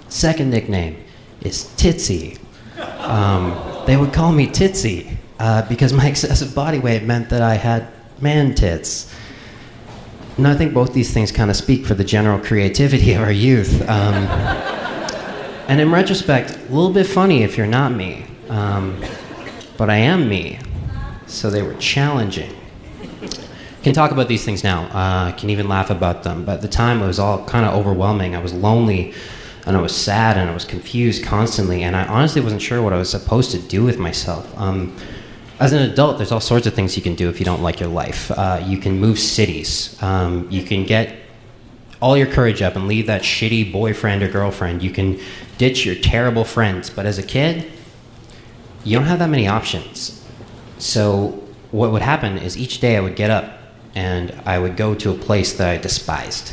[0.08, 1.02] Second nickname
[1.40, 2.38] is Titsy.
[3.00, 7.54] Um, they would call me Titsy uh, because my excessive body weight meant that I
[7.54, 7.88] had
[8.20, 9.12] man tits.
[10.36, 13.32] And I think both these things kind of speak for the general creativity of our
[13.32, 13.82] youth.
[13.82, 14.14] Um,
[15.68, 18.26] and in retrospect, a little bit funny if you're not me.
[18.48, 19.02] Um,
[19.76, 20.58] but I am me.
[21.26, 22.54] So they were challenging
[23.84, 24.84] can talk about these things now.
[24.84, 26.44] Uh, can even laugh about them.
[26.44, 28.34] But at the time, it was all kind of overwhelming.
[28.34, 29.12] I was lonely,
[29.66, 31.82] and I was sad, and I was confused constantly.
[31.82, 34.50] And I honestly wasn't sure what I was supposed to do with myself.
[34.58, 34.96] Um,
[35.60, 37.78] as an adult, there's all sorts of things you can do if you don't like
[37.78, 38.30] your life.
[38.30, 39.96] Uh, you can move cities.
[40.02, 41.16] Um, you can get
[42.02, 44.82] all your courage up and leave that shitty boyfriend or girlfriend.
[44.82, 45.20] You can
[45.56, 46.90] ditch your terrible friends.
[46.90, 47.70] But as a kid,
[48.84, 50.22] you don't have that many options.
[50.78, 53.58] So what would happen is each day I would get up
[53.94, 56.52] and I would go to a place that I despised.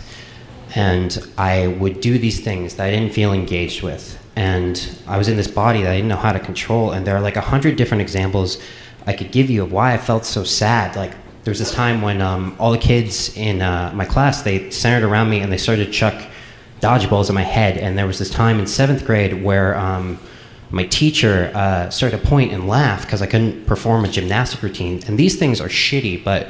[0.75, 4.19] And I would do these things that I didn't feel engaged with.
[4.35, 6.91] And I was in this body that I didn't know how to control.
[6.91, 8.57] And there are like a hundred different examples
[9.05, 10.95] I could give you of why I felt so sad.
[10.95, 11.11] Like
[11.43, 15.07] there was this time when um, all the kids in uh, my class they centered
[15.07, 16.29] around me and they started to chuck
[16.81, 17.77] dodgeballs at my head.
[17.77, 20.19] And there was this time in seventh grade where um,
[20.71, 25.01] my teacher uh, started to point and laugh because I couldn't perform a gymnastic routine.
[25.07, 26.47] And these things are shitty, but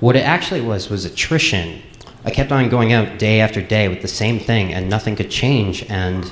[0.00, 1.82] what it actually was was attrition.
[2.24, 5.30] I kept on going out day after day with the same thing, and nothing could
[5.30, 6.30] change, and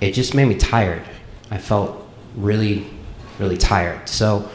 [0.00, 1.02] it just made me tired.
[1.50, 2.86] I felt really,
[3.38, 4.08] really tired.
[4.08, 4.48] So,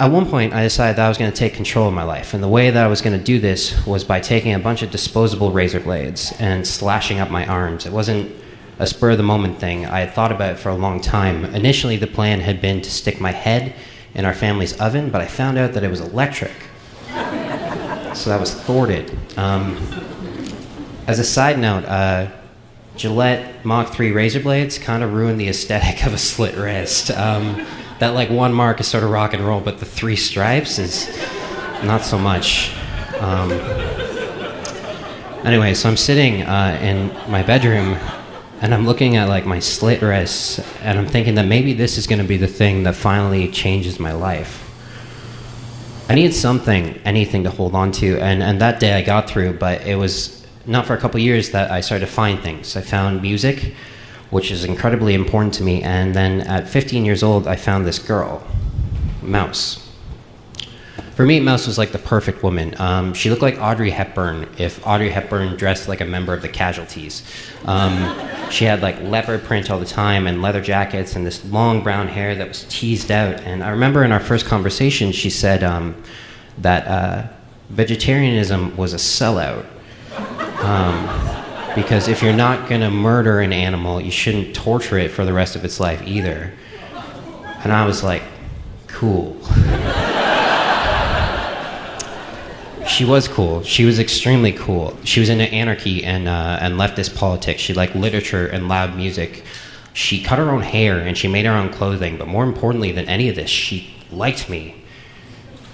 [0.00, 2.34] at one point, I decided that I was going to take control of my life,
[2.34, 4.82] and the way that I was going to do this was by taking a bunch
[4.82, 7.86] of disposable razor blades and slashing up my arms.
[7.86, 8.34] It wasn't
[8.78, 9.86] a spur of the moment thing.
[9.86, 11.44] I had thought about it for a long time.
[11.46, 13.74] Initially, the plan had been to stick my head
[14.14, 16.52] in our family's oven, but I found out that it was electric
[18.18, 19.16] so that was thwarted.
[19.38, 19.76] Um,
[21.06, 22.30] as a side note, uh,
[22.96, 27.10] Gillette Mach 3 razor blades kind of ruined the aesthetic of a slit wrist.
[27.12, 27.64] Um,
[27.98, 31.08] that like one mark is sort of rock and roll, but the three stripes is
[31.82, 32.72] not so much.
[33.18, 33.52] Um,
[35.44, 37.98] anyway, so I'm sitting uh, in my bedroom
[38.60, 42.06] and I'm looking at like my slit wrists and I'm thinking that maybe this is
[42.06, 44.64] going to be the thing that finally changes my life.
[46.08, 49.58] I needed something, anything to hold on to, and, and that day I got through,
[49.58, 52.76] but it was not for a couple years that I started to find things.
[52.76, 53.74] I found music,
[54.30, 57.98] which is incredibly important to me, and then at 15 years old, I found this
[57.98, 58.46] girl,
[59.22, 59.88] Mouse.
[61.18, 62.76] For me, Mouse was like the perfect woman.
[62.80, 66.48] Um, she looked like Audrey Hepburn if Audrey Hepburn dressed like a member of the
[66.48, 67.24] Casualties.
[67.64, 68.16] Um,
[68.52, 72.06] she had like leopard print all the time and leather jackets and this long brown
[72.06, 73.40] hair that was teased out.
[73.40, 76.00] And I remember in our first conversation, she said um,
[76.58, 77.28] that uh,
[77.70, 79.66] vegetarianism was a sellout.
[81.78, 85.32] Because if you're not going to murder an animal, you shouldn't torture it for the
[85.32, 86.52] rest of its life either.
[87.62, 88.24] And I was like,
[88.88, 89.36] cool.
[92.88, 93.62] she was cool.
[93.62, 94.98] She was extremely cool.
[95.04, 97.60] She was into anarchy and uh, and leftist politics.
[97.60, 99.44] She liked literature and loud music.
[99.92, 102.18] She cut her own hair and she made her own clothing.
[102.18, 104.82] But more importantly than any of this, she liked me.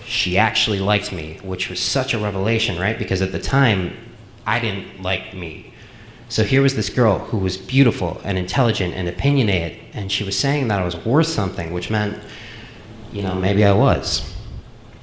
[0.04, 2.98] she actually liked me, which was such a revelation, right?
[2.98, 3.96] Because at the time,
[4.46, 5.70] I didn't like me.
[6.34, 10.36] So here was this girl who was beautiful and intelligent and opinionated, and she was
[10.36, 12.18] saying that I was worth something, which meant,
[13.12, 14.34] you know, maybe I was.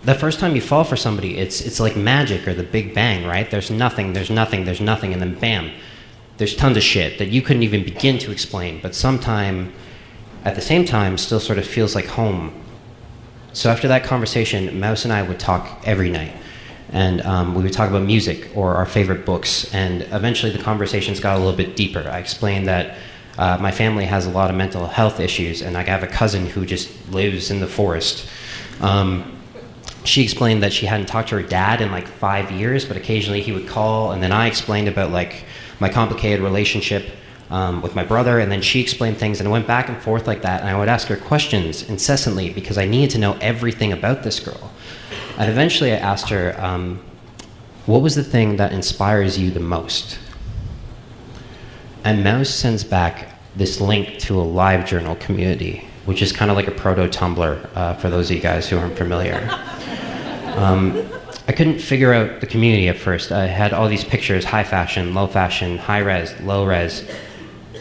[0.04, 3.26] The first time you fall for somebody, it's, it's like magic or the Big Bang,
[3.26, 3.50] right?
[3.50, 5.72] There's nothing, there's nothing, there's nothing, and then bam,
[6.36, 9.72] there's tons of shit that you couldn't even begin to explain, but sometime,
[10.44, 12.54] at the same time, still sort of feels like home.
[13.54, 16.36] So after that conversation, Mouse and I would talk every night
[16.92, 19.74] and um, we would talk about music or our favorite books.
[19.74, 22.08] And eventually, the conversations got a little bit deeper.
[22.10, 22.98] I explained that
[23.38, 26.48] uh, my family has a lot of mental health issues, and I have a cousin
[26.48, 28.28] who just lives in the forest.
[28.82, 29.38] Um,
[30.04, 33.42] she explained that she hadn't talked to her dad in like five years, but occasionally
[33.42, 34.12] he would call.
[34.12, 35.46] And then I explained about like
[35.80, 37.06] my complicated relationship
[37.50, 40.26] um, with my brother, and then she explained things, and it went back and forth
[40.26, 40.62] like that.
[40.62, 44.40] And I would ask her questions incessantly because I needed to know everything about this
[44.40, 44.72] girl.
[45.38, 47.02] And eventually I asked her, um,
[47.86, 50.20] What was the thing that inspires you the most?
[52.04, 56.58] And Mouse sends back this link to a live journal community, which is kind of
[56.58, 59.48] like a proto Tumblr uh, for those of you guys who aren't familiar.
[60.52, 61.08] Um,
[61.48, 63.32] I couldn't figure out the community at first.
[63.32, 67.10] I had all these pictures high fashion, low fashion, high res, low res.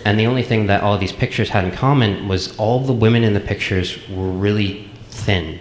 [0.04, 3.24] And the only thing that all these pictures had in common was all the women
[3.24, 5.58] in the pictures were really thin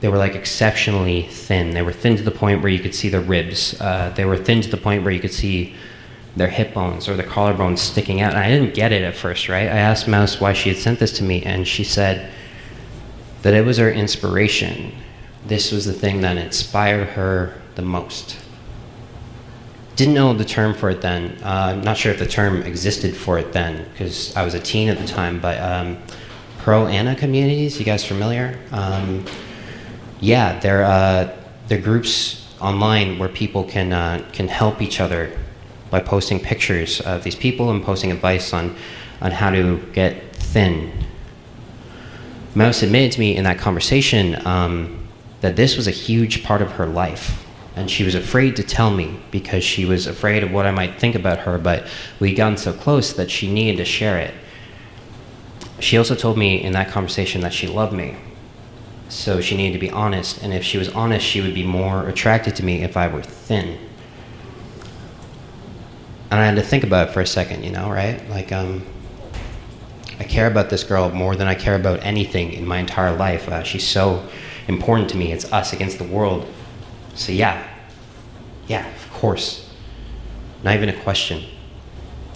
[0.00, 1.70] they were like exceptionally thin.
[1.70, 3.80] They were thin to the point where you could see their ribs.
[3.80, 5.74] Uh, they were thin to the point where you could see
[6.36, 8.34] their hip bones or their collarbones sticking out.
[8.34, 9.66] And I didn't get it at first, right?
[9.66, 12.30] I asked Mouse why she had sent this to me, and she said
[13.42, 14.92] that it was her inspiration.
[15.46, 18.36] This was the thing that inspired her the most.
[19.94, 21.38] Didn't know the term for it then.
[21.42, 24.60] Uh, I'm not sure if the term existed for it then because I was a
[24.60, 25.96] teen at the time, but um,
[26.58, 28.58] pro Ana communities, you guys familiar?
[28.72, 29.24] Um,
[30.20, 31.36] yeah, they're uh,
[31.68, 35.36] they're groups online where people can uh, can help each other
[35.90, 38.76] by posting pictures of these people and posting advice on
[39.20, 40.92] on how to get thin.
[42.54, 45.06] Mouse admitted to me in that conversation um,
[45.42, 47.44] that this was a huge part of her life.
[47.74, 50.98] And she was afraid to tell me because she was afraid of what I might
[50.98, 51.86] think about her, but
[52.18, 54.32] we'd gotten so close that she needed to share it.
[55.78, 58.16] She also told me in that conversation that she loved me
[59.08, 62.08] so she needed to be honest, and if she was honest, she would be more
[62.08, 63.78] attracted to me if I were thin.
[66.30, 68.28] And I had to think about it for a second, you know, right?
[68.28, 68.84] Like, um,
[70.18, 73.48] I care about this girl more than I care about anything in my entire life.
[73.48, 74.26] Uh, she's so
[74.66, 75.32] important to me.
[75.32, 76.52] It's us against the world.
[77.14, 77.66] So, yeah,
[78.66, 79.72] yeah, of course.
[80.64, 81.44] Not even a question.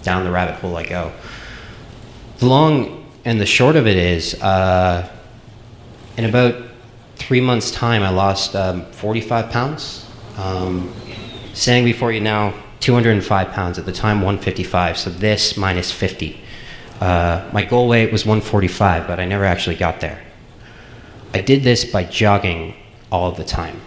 [0.03, 1.11] Down the rabbit hole I go.
[2.37, 5.09] The long and the short of it is, uh,
[6.17, 6.55] in about
[7.15, 10.05] three months' time, I lost um, 45 pounds.
[10.37, 10.93] Um,
[11.53, 13.77] standing before you now, 205 pounds.
[13.77, 14.97] At the time, 155.
[14.97, 16.39] So this minus 50.
[16.99, 20.21] Uh, my goal weight was 145, but I never actually got there.
[21.33, 22.75] I did this by jogging
[23.11, 23.81] all of the time.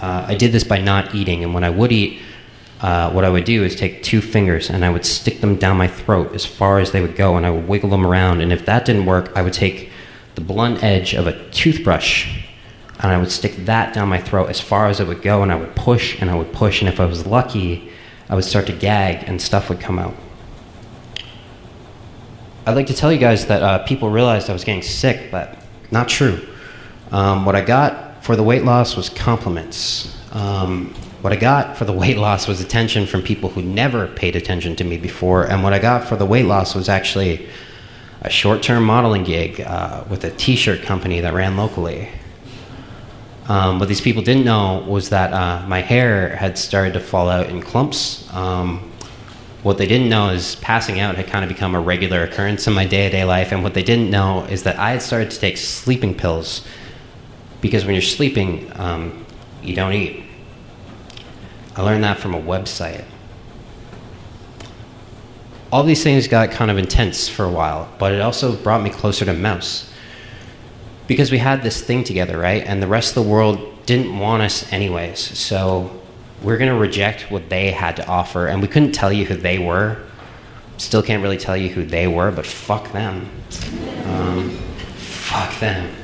[0.00, 2.20] Uh, I did this by not eating, and when I would eat,
[2.80, 5.76] uh, what I would do is take two fingers and I would stick them down
[5.76, 8.40] my throat as far as they would go, and I would wiggle them around.
[8.40, 9.90] And if that didn't work, I would take
[10.40, 12.40] the blunt edge of a toothbrush
[13.02, 15.50] and I would stick that down my throat as far as it would go, and
[15.50, 17.90] I would push and I would push, and if I was lucky,
[18.28, 20.14] I would start to gag and stuff would come out.
[22.66, 25.56] I'd like to tell you guys that uh, people realized I was getting sick, but
[25.90, 26.46] not true.
[27.10, 30.14] Um, what I got for the weight loss was compliments.
[30.32, 34.36] Um, what I got for the weight loss was attention from people who never paid
[34.36, 37.48] attention to me before, and what I got for the weight loss was actually
[38.22, 42.08] a short term modeling gig uh, with a t shirt company that ran locally.
[43.48, 47.28] Um, what these people didn't know was that uh, my hair had started to fall
[47.28, 48.32] out in clumps.
[48.32, 48.90] Um,
[49.62, 52.72] what they didn't know is passing out had kind of become a regular occurrence in
[52.72, 53.52] my day to day life.
[53.52, 56.64] And what they didn't know is that I had started to take sleeping pills
[57.60, 59.26] because when you're sleeping, um,
[59.62, 60.24] you don't eat.
[61.76, 63.04] I learned that from a website
[65.72, 68.90] all these things got kind of intense for a while, but it also brought me
[68.90, 69.92] closer to Mouse.
[71.06, 72.64] Because we had this thing together, right?
[72.64, 75.18] And the rest of the world didn't want us anyways.
[75.18, 76.00] So
[76.42, 78.46] we're going to reject what they had to offer.
[78.46, 79.98] And we couldn't tell you who they were.
[80.78, 83.28] Still can't really tell you who they were, but fuck them.
[84.04, 84.50] Um,
[84.96, 85.94] fuck them.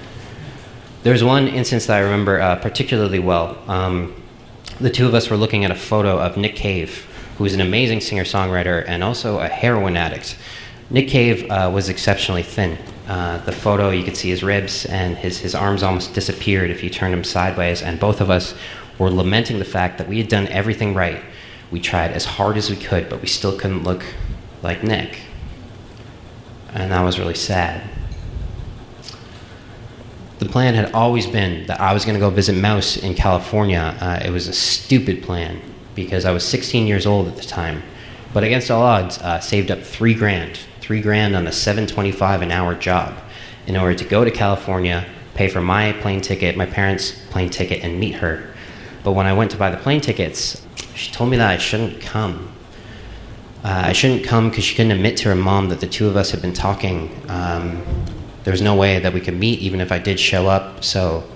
[1.03, 3.59] There's one instance that I remember uh, particularly well.
[3.69, 4.21] Um,
[4.81, 7.07] the two of us were looking at a photo of Nick Cave
[7.39, 10.37] who is an amazing singer songwriter and also a heroin addict.
[10.89, 12.78] Nick Cave uh, was exceptionally thin.
[13.09, 16.82] Uh, the photo, you could see his ribs and his, his arms almost disappeared if
[16.82, 17.82] you turned him sideways.
[17.82, 18.55] And both of us
[18.99, 21.22] were lamenting the fact that we had done everything right.
[21.70, 24.05] We tried as hard as we could, but we still couldn't look
[24.62, 25.18] like Nick.
[26.72, 27.89] And that was really sad.
[30.39, 33.97] The plan had always been that I was going to go visit Mouse in California.
[34.01, 35.61] Uh, it was a stupid plan
[35.97, 37.82] because I was 16 years old at the time.
[38.32, 42.53] But against all odds, uh, saved up three grand, three grand on a 7.25 an
[42.53, 43.18] hour job,
[43.66, 47.82] in order to go to California, pay for my plane ticket, my parents' plane ticket,
[47.82, 48.55] and meet her.
[49.03, 52.01] But when I went to buy the plane tickets, she told me that I shouldn't
[52.01, 52.53] come.
[53.64, 56.16] Uh, I shouldn't come because she couldn't admit to her mom that the two of
[56.16, 57.11] us had been talking.
[57.28, 57.82] Um,
[58.44, 60.84] there was no way that we could meet, even if I did show up.
[60.84, 61.28] So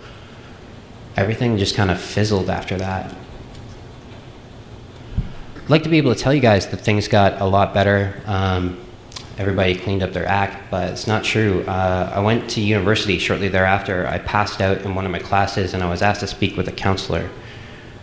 [1.16, 3.14] everything just kind of fizzled after that.
[5.70, 8.20] I'd like to be able to tell you guys that things got a lot better.
[8.26, 8.76] Um,
[9.38, 11.62] everybody cleaned up their act, but it's not true.
[11.62, 14.04] Uh, I went to university shortly thereafter.
[14.04, 16.66] I passed out in one of my classes and I was asked to speak with
[16.66, 17.30] a counselor.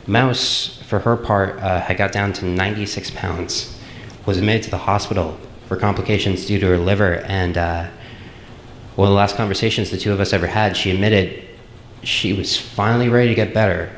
[0.07, 3.77] Mouse, for her part, uh, had got down to 96 pounds,
[4.25, 7.89] was admitted to the hospital for complications due to her liver, and uh,
[8.95, 11.45] one of the last conversations the two of us ever had, she admitted
[12.01, 13.91] she was finally ready to get better.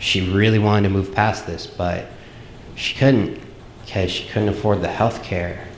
[0.00, 2.08] She really wanted to move past this, but
[2.80, 3.38] she couldn't
[3.84, 5.68] because she couldn't afford the health care.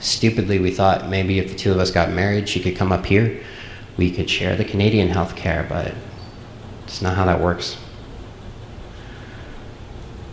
[0.00, 3.06] Stupidly, we thought maybe if the two of us got married, she could come up
[3.06, 3.40] here.
[3.96, 5.94] We could share the Canadian health care, but
[6.84, 7.76] it's not how that works.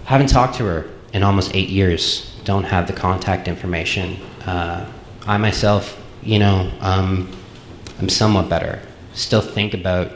[0.05, 2.35] Haven't talked to her in almost eight years.
[2.43, 4.17] Don't have the contact information.
[4.45, 4.89] Uh,
[5.27, 7.31] I myself, you know, um,
[7.99, 8.81] I'm somewhat better.
[9.13, 10.11] Still think about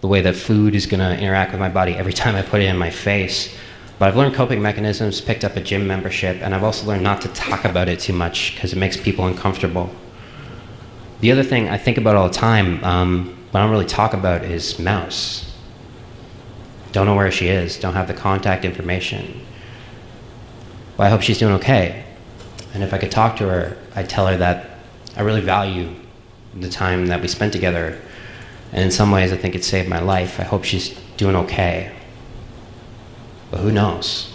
[0.00, 2.60] the way that food is going to interact with my body every time I put
[2.60, 3.56] it in my face.
[3.98, 7.20] But I've learned coping mechanisms, picked up a gym membership, and I've also learned not
[7.22, 9.90] to talk about it too much because it makes people uncomfortable.
[11.20, 14.14] The other thing I think about all the time, um, but I don't really talk
[14.14, 15.52] about, is Mouse.
[16.92, 19.40] Don't know where she is, don't have the contact information.
[20.96, 22.04] But I hope she's doing okay.
[22.74, 24.78] And if I could talk to her, I'd tell her that
[25.16, 25.94] I really value
[26.54, 28.00] the time that we spent together.
[28.72, 30.38] And in some ways, I think it saved my life.
[30.38, 31.92] I hope she's doing okay.
[33.50, 34.34] But who knows?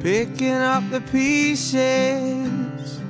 [0.00, 3.00] Picking up the pieces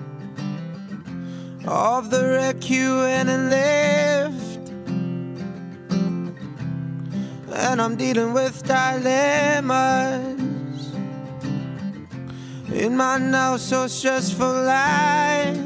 [1.65, 4.50] of the wreck you went and left.
[7.63, 10.41] And I'm dealing with dilemmas
[12.73, 15.57] in my now so stressful life.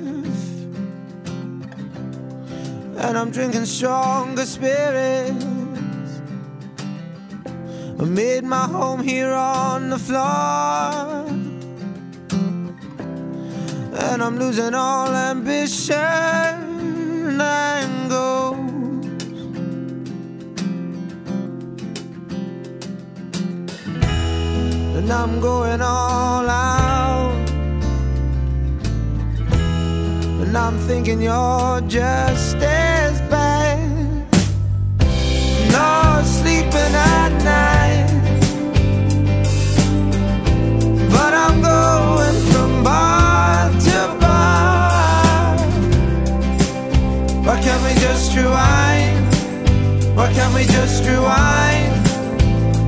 [2.98, 5.44] And I'm drinking stronger spirits.
[8.00, 11.26] I made my home here on the floor.
[14.10, 15.96] And I'm losing all ambition
[17.40, 18.73] and goals.
[25.04, 27.34] And I'm going all out.
[30.40, 34.26] And I'm thinking you're just as bad.
[35.70, 38.08] Not sleeping at night.
[41.10, 45.56] But I'm going from bar to bar.
[47.44, 49.34] Why can't we just rewind?
[50.16, 51.94] Why can't we just rewind?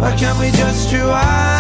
[0.01, 1.56] Why can't we just rewind?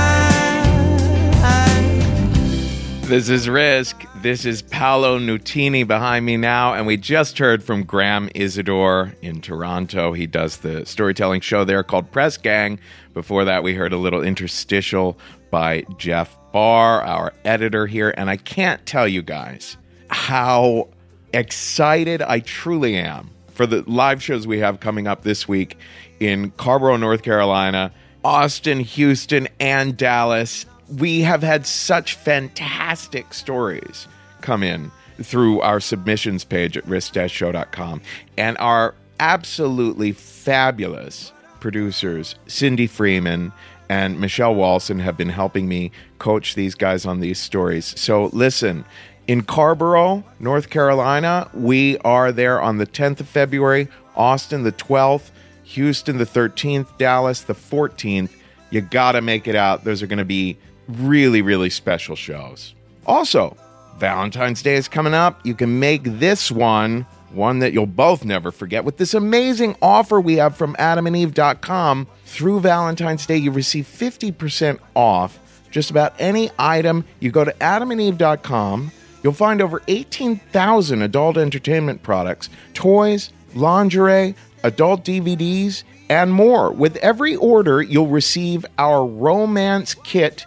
[3.06, 4.04] This is Risk.
[4.16, 9.40] This is Paolo Nutini behind me now, and we just heard from Graham Isador in
[9.40, 10.12] Toronto.
[10.12, 12.80] He does the storytelling show there called Press Gang.
[13.14, 15.16] Before that, we heard a little interstitial
[15.52, 19.76] by Jeff Barr, our editor here, and I can't tell you guys
[20.10, 20.88] how
[21.32, 25.78] excited I truly am for the live shows we have coming up this week
[26.18, 27.92] in Carrboro, North Carolina,
[28.24, 34.06] Austin, Houston, and Dallas we have had such fantastic stories
[34.40, 34.90] come in
[35.22, 38.00] through our submissions page at risk-show.com
[38.36, 43.52] and our absolutely fabulous producers Cyndi freeman
[43.88, 48.84] and michelle walson have been helping me coach these guys on these stories so listen
[49.26, 55.30] in Carrboro, North Carolina, we are there on the 10th of February, Austin the 12th,
[55.64, 58.30] Houston the 13th, Dallas the 14th.
[58.70, 59.82] You got to make it out.
[59.82, 60.58] Those are going to be
[60.88, 62.74] really, really special shows.
[63.06, 63.56] Also,
[63.98, 65.44] Valentine's Day is coming up.
[65.44, 70.20] You can make this one one that you'll both never forget with this amazing offer
[70.20, 72.06] we have from adamandeve.com.
[72.24, 75.38] Through Valentine's Day, you receive 50% off
[75.70, 77.04] just about any item.
[77.20, 85.82] You go to adamandeve.com, you'll find over 18,000 adult entertainment products, toys, lingerie, adult DVDs,
[86.08, 86.72] and more.
[86.72, 90.46] With every order, you'll receive our romance kit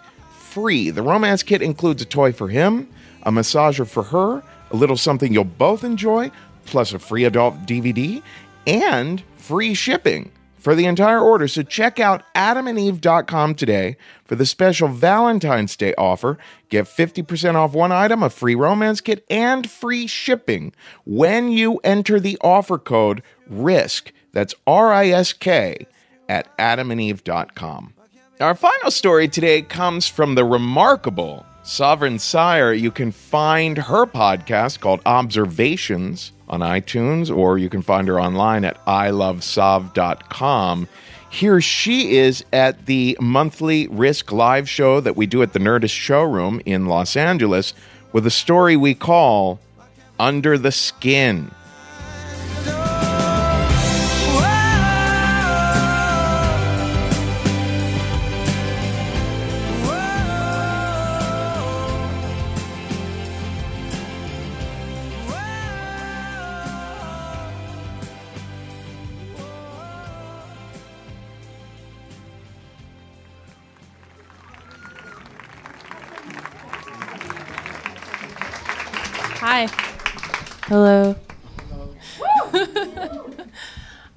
[0.50, 0.90] free.
[0.90, 2.88] The romance kit includes a toy for him,
[3.22, 6.30] a massager for her, a little something you'll both enjoy,
[6.66, 8.22] plus a free adult DVD,
[8.66, 11.48] and free shipping for the entire order.
[11.48, 16.38] So check out adamandeve.com today for the special Valentine's Day offer.
[16.68, 20.72] Get 50% off one item, a free romance kit, and free shipping
[21.04, 24.12] when you enter the offer code RISK.
[24.32, 25.86] That's R I S K
[26.28, 27.94] at adamandeve.com.
[28.40, 32.72] Our final story today comes from the remarkable Sovereign Syre.
[32.72, 38.64] You can find her podcast called Observations on iTunes, or you can find her online
[38.64, 40.88] at ilovesov.com.
[41.28, 45.90] Here she is at the monthly Risk live show that we do at the Nerdist
[45.90, 47.74] Showroom in Los Angeles
[48.14, 49.60] with a story we call
[50.18, 51.50] Under the Skin.
[80.70, 81.16] Hello.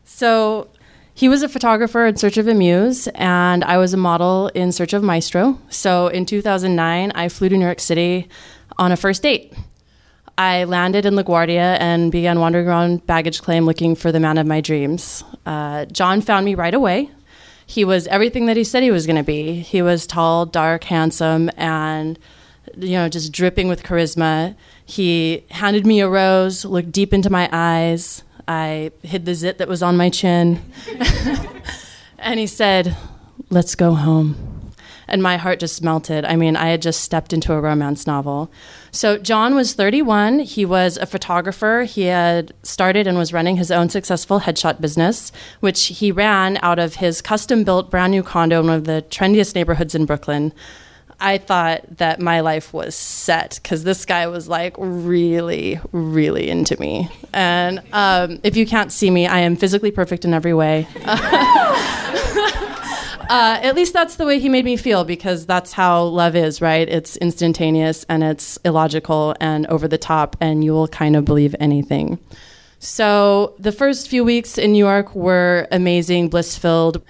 [0.06, 0.68] so,
[1.16, 4.72] he was a photographer in search of a muse, and I was a model in
[4.72, 5.58] search of Maestro.
[5.72, 8.30] So, in 2009, I flew to New York City
[8.78, 9.52] on a first date.
[10.38, 14.46] I landed in LaGuardia and began wandering around baggage claim looking for the man of
[14.46, 15.24] my dreams.
[15.48, 17.10] Uh, John found me right away.
[17.66, 19.62] He was everything that he said he was going to be.
[19.62, 22.20] He was tall, dark, handsome, and
[22.78, 24.56] you know, just dripping with charisma.
[24.86, 28.24] He handed me a rose, looked deep into my eyes.
[28.48, 30.62] I hid the zit that was on my chin.
[32.20, 32.96] and he said,
[33.50, 34.72] Let's go home.
[35.08, 36.26] And my heart just melted.
[36.26, 38.52] I mean, I had just stepped into a romance novel.
[38.92, 40.40] So, John was 31.
[40.40, 41.84] He was a photographer.
[41.84, 46.80] He had started and was running his own successful headshot business, which he ran out
[46.80, 50.54] of his custom built brand new condo in one of the trendiest neighborhoods in Brooklyn.
[51.20, 56.80] I thought that my life was set because this guy was like really, really into
[56.80, 57.10] me.
[57.34, 60.88] And um, if you can't see me, I am physically perfect in every way.
[63.30, 66.62] Uh, at least that's the way he made me feel because that's how love is,
[66.62, 66.88] right?
[66.88, 71.56] It's instantaneous and it's illogical and over the top, and you will kind of believe
[71.60, 72.20] anything.
[72.78, 77.02] So the first few weeks in New York were amazing, bliss filled.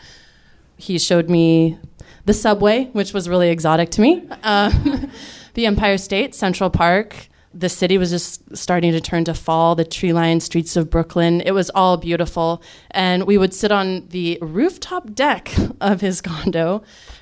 [0.78, 1.78] He showed me
[2.26, 5.12] the subway, which was really exotic to me, um,
[5.54, 7.28] the Empire State, Central Park.
[7.56, 11.42] The city was just starting to turn to fall, the tree lined streets of Brooklyn.
[11.42, 12.64] It was all beautiful.
[12.90, 16.82] And we would sit on the rooftop deck of his condo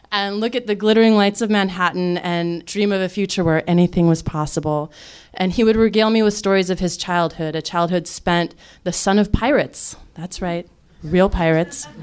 [0.09, 4.07] and look at the glittering lights of Manhattan and dream of a future where anything
[4.07, 4.91] was possible.
[5.33, 9.19] And he would regale me with stories of his childhood, a childhood spent the son
[9.19, 9.95] of pirates.
[10.13, 10.67] That's right,
[11.03, 11.87] real pirates.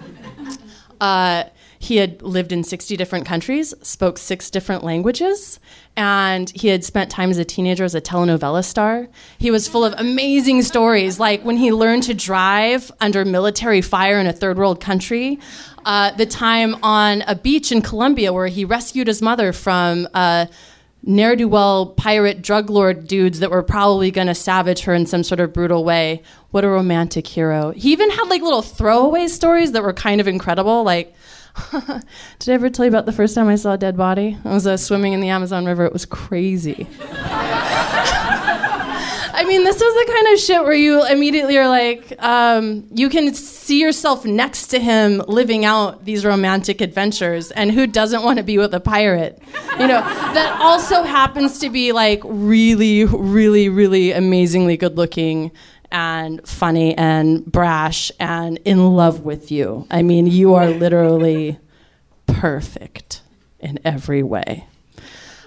[1.01, 1.45] Uh,
[1.79, 5.61] he had lived in 60 different countries, spoke six different languages,
[5.97, 9.09] and he had spent time as a teenager as a telenovela star.
[9.39, 14.19] He was full of amazing stories, like when he learned to drive under military fire
[14.19, 15.39] in a third world country,
[15.85, 20.09] uh, the time on a beach in Colombia where he rescued his mother from.
[20.15, 20.47] Uh,
[21.05, 25.07] ne'er do well pirate drug lord dudes that were probably going to savage her in
[25.07, 26.23] some sort of brutal way.
[26.51, 27.71] What a romantic hero.
[27.71, 30.83] He even had like little throwaway stories that were kind of incredible.
[30.83, 31.15] Like,
[32.39, 34.37] did I ever tell you about the first time I saw a dead body?
[34.45, 35.85] I was uh, swimming in the Amazon River.
[35.85, 36.87] It was crazy.
[39.39, 43.09] I mean, this was the kind of shit where you immediately are like, um, you
[43.09, 48.39] can see yourself next to him living out these romantic adventures, and who doesn't want
[48.39, 49.41] to be with a pirate?
[49.79, 55.53] You know, that also happens to be like really, really, really amazingly good looking
[55.91, 59.87] and funny and brash and in love with you.
[59.91, 61.59] I mean, you are literally
[62.27, 63.23] perfect
[63.59, 64.67] in every way.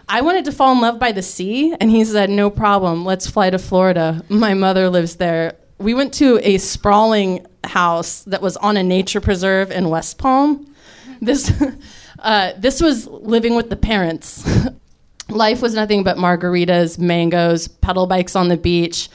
[0.10, 3.28] I wanted to fall in love by the sea, and he said, No problem, let's
[3.28, 4.26] fly to Florida.
[4.28, 5.56] My mother lives there.
[5.78, 10.74] We went to a sprawling house that was on a nature preserve in West Palm.
[11.22, 11.52] This,
[12.20, 14.46] uh, this was living with the parents.
[15.30, 19.08] Life was nothing but margaritas, mangoes, pedal bikes on the beach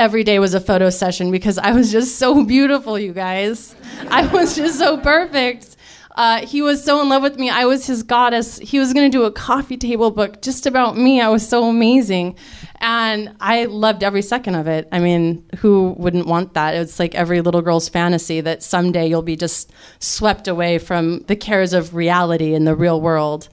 [0.00, 3.76] every day was a photo session because I was just so beautiful, you guys.
[4.10, 5.76] I was just so perfect.
[6.16, 7.50] Uh, he was so in love with me.
[7.50, 8.58] I was his goddess.
[8.58, 11.20] He was going to do a coffee table book just about me.
[11.20, 12.36] I was so amazing.
[12.80, 14.88] And I loved every second of it.
[14.90, 16.74] I mean, who wouldn't want that?
[16.74, 21.36] It's like every little girl's fantasy that someday you'll be just swept away from the
[21.36, 23.50] cares of reality in the real world.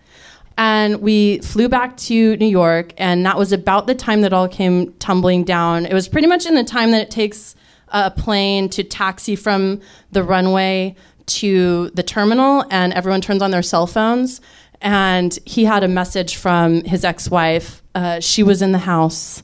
[0.58, 4.48] And we flew back to New York, and that was about the time that all
[4.48, 5.86] came tumbling down.
[5.86, 7.56] It was pretty much in the time that it takes
[7.90, 9.82] a plane to taxi from
[10.12, 10.96] the runway
[11.26, 14.42] to the terminal and everyone turns on their cell phones.
[14.82, 17.82] And he had a message from his ex wife.
[17.96, 19.44] Uh, she was in the house.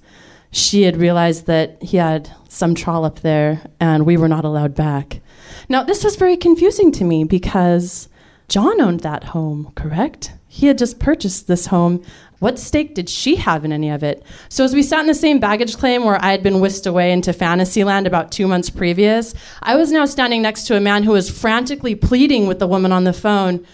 [0.51, 5.21] She had realized that he had some trollop there and we were not allowed back.
[5.69, 8.07] Now, this was very confusing to me because
[8.47, 10.33] John owned that home, correct?
[10.47, 12.03] He had just purchased this home
[12.43, 14.21] what stake did she have in any of it?
[14.49, 17.13] So, as we sat in the same baggage claim where I had been whisked away
[17.13, 21.13] into Fantasyland about two months previous, I was now standing next to a man who
[21.13, 23.65] was frantically pleading with the woman on the phone.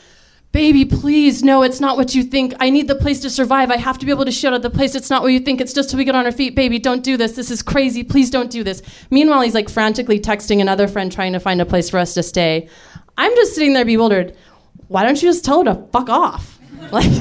[0.51, 2.53] Baby, please, no, it's not what you think.
[2.59, 3.71] I need the place to survive.
[3.71, 4.93] I have to be able to shoot out the place.
[4.93, 5.61] It's not what you think.
[5.61, 6.53] It's just till we get on our feet.
[6.53, 7.31] Baby, don't do this.
[7.31, 8.03] This is crazy.
[8.03, 8.83] Please don't do this.
[9.09, 12.21] Meanwhile, he's like frantically texting another friend trying to find a place for us to
[12.21, 12.69] stay.
[13.17, 14.37] I'm just sitting there bewildered.
[14.89, 16.57] Why don't you just tell her to fuck off?
[16.91, 17.11] Like,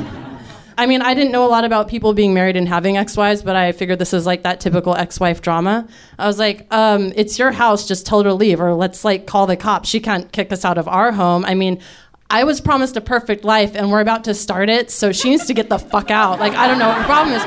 [0.79, 3.55] I mean, I didn't know a lot about people being married and having ex-wives, but
[3.55, 5.87] I figured this is like that typical ex-wife drama.
[6.19, 7.87] I was like, um, "It's your house.
[7.87, 9.91] Just tell her to leave, or let's like call the cops.
[9.91, 11.83] She can't kick us out of our home." I mean,
[12.31, 15.47] I was promised a perfect life, and we're about to start it, so she needs
[15.49, 16.41] to get the fuck out.
[16.41, 17.43] Like, I don't know what the problem is.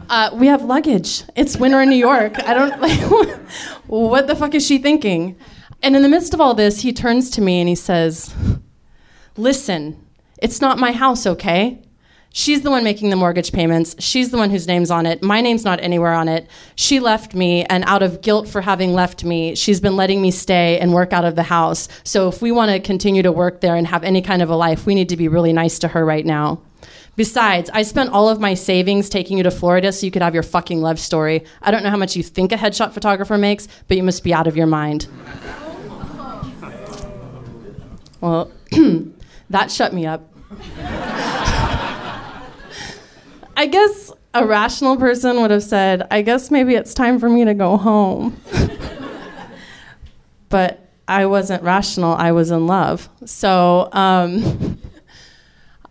[0.10, 1.22] uh, we have luggage.
[1.36, 2.38] It's winter in New York.
[2.40, 3.00] I don't like.
[3.86, 5.36] what the fuck is she thinking?
[5.82, 8.34] And in the midst of all this, he turns to me and he says,
[9.36, 9.96] "Listen."
[10.42, 11.82] It's not my house, okay?
[12.32, 13.94] She's the one making the mortgage payments.
[13.98, 15.22] She's the one whose name's on it.
[15.22, 16.48] My name's not anywhere on it.
[16.76, 20.30] She left me, and out of guilt for having left me, she's been letting me
[20.30, 21.88] stay and work out of the house.
[22.04, 24.56] So if we want to continue to work there and have any kind of a
[24.56, 26.60] life, we need to be really nice to her right now.
[27.16, 30.32] Besides, I spent all of my savings taking you to Florida so you could have
[30.32, 31.44] your fucking love story.
[31.60, 34.32] I don't know how much you think a headshot photographer makes, but you must be
[34.32, 35.06] out of your mind.
[38.20, 38.50] Well,
[39.50, 40.26] that shut me up.
[43.56, 47.44] I guess a rational person would have said, I guess maybe it's time for me
[47.44, 48.40] to go home.
[50.48, 53.08] but I wasn't rational, I was in love.
[53.24, 54.78] So um,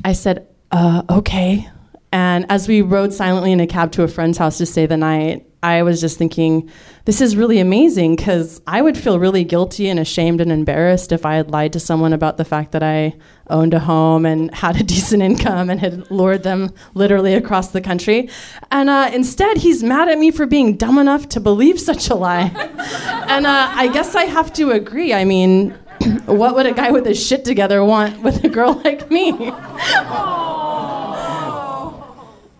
[0.03, 1.69] I said, uh, okay.
[2.11, 4.97] And as we rode silently in a cab to a friend's house to stay the
[4.97, 6.69] night, I was just thinking,
[7.03, 11.25] this is really amazing because I would feel really guilty and ashamed and embarrassed if
[11.25, 13.15] I had lied to someone about the fact that I
[13.49, 17.81] owned a home and had a decent income and had lured them literally across the
[17.81, 18.29] country.
[18.71, 22.15] And uh, instead, he's mad at me for being dumb enough to believe such a
[22.15, 22.51] lie.
[23.27, 25.13] and uh, I guess I have to agree.
[25.13, 25.71] I mean,
[26.25, 29.33] what would a guy with his shit together want with a girl like me?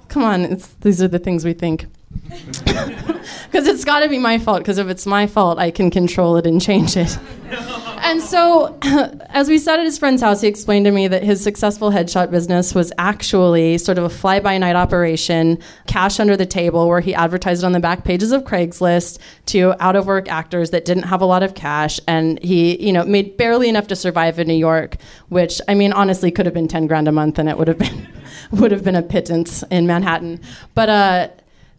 [0.10, 1.86] Come on, these are the things we think.
[3.52, 6.38] Because it's got to be my fault, because if it's my fault, I can control
[6.38, 7.18] it and change it.
[7.52, 8.78] and so,
[9.30, 12.30] as we sat at his friend's house, he explained to me that his successful headshot
[12.30, 15.58] business was actually sort of a fly by night operation,
[15.88, 19.96] cash under the table, where he advertised on the back pages of Craigslist to out
[19.96, 22.00] of work actors that didn't have a lot of cash.
[22.08, 24.98] And he, you know, made barely enough to survive in New York,
[25.30, 27.80] which, I mean, honestly, could have been 10 grand a month and it would have
[27.80, 28.08] been.
[28.52, 30.40] would have been a pittance in Manhattan.
[30.74, 31.28] But uh,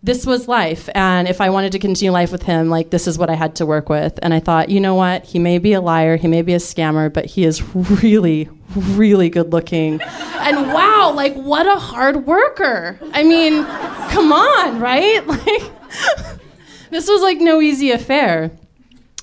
[0.02, 0.88] this was life.
[0.94, 3.56] And if I wanted to continue life with him, like this is what I had
[3.56, 4.18] to work with.
[4.22, 5.24] And I thought, you know what?
[5.24, 9.28] He may be a liar, he may be a scammer, but he is really, really
[9.28, 10.00] good looking.
[10.40, 12.98] and wow, like what a hard worker.
[13.12, 13.64] I mean,
[14.10, 15.26] come on, right?
[15.30, 15.72] Like
[16.90, 18.50] this was like no easy affair.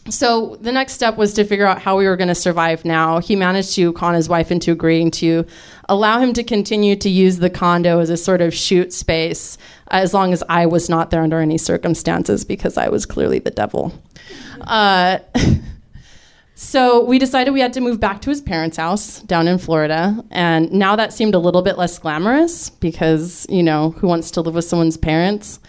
[0.10, 3.20] So the next step was to figure out how we were going to survive now.
[3.20, 5.46] He managed to con his wife into agreeing to
[5.90, 9.58] allow him to continue to use the condo as a sort of shoot space
[9.90, 13.52] as long as I was not there under any circumstances because I was clearly the
[13.52, 13.94] devil.
[14.62, 15.20] Uh,
[16.56, 20.24] so we decided we had to move back to his parents' house down in Florida.
[20.32, 24.42] And now that seemed a little bit less glamorous because, you know, who wants to
[24.42, 25.60] live with someone's parents?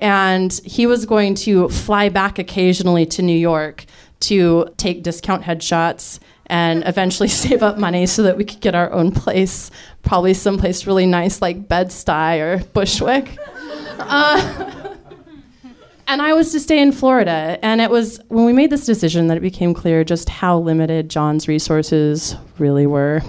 [0.00, 3.84] And he was going to fly back occasionally to New York
[4.20, 8.92] to take discount headshots and eventually save up money so that we could get our
[8.92, 9.70] own place,
[10.02, 13.38] probably someplace really nice like Bed-Stuy or Bushwick.
[13.96, 14.74] Uh,
[16.06, 17.58] and I was to stay in Florida.
[17.62, 21.08] And it was when we made this decision that it became clear just how limited
[21.08, 23.22] John's resources really were.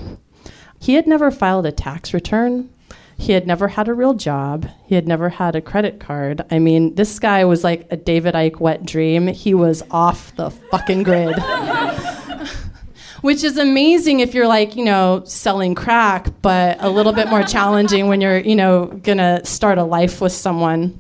[0.80, 2.70] He had never filed a tax return.
[3.18, 4.68] He had never had a real job.
[4.86, 6.44] He had never had a credit card.
[6.52, 9.28] I mean, this guy was like a David Icke wet dream.
[9.28, 11.36] He was off the fucking grid.
[13.22, 17.42] Which is amazing if you're like, you know, selling crack, but a little bit more
[17.42, 21.00] challenging when you're, you know, gonna start a life with someone.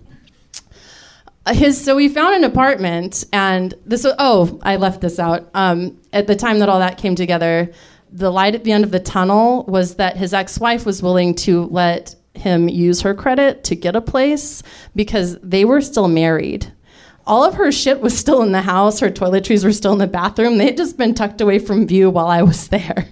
[1.45, 5.49] Uh, His so we found an apartment, and this was, oh, I left this out.
[5.53, 7.71] Um, at the time that all that came together,
[8.11, 11.63] the light at the end of the tunnel was that his ex-wife was willing to
[11.65, 14.61] let him use her credit to get a place
[14.95, 16.71] because they were still married.
[17.27, 18.99] All of her shit was still in the house.
[18.99, 20.57] Her toiletries were still in the bathroom.
[20.57, 23.07] They had just been tucked away from view while I was there.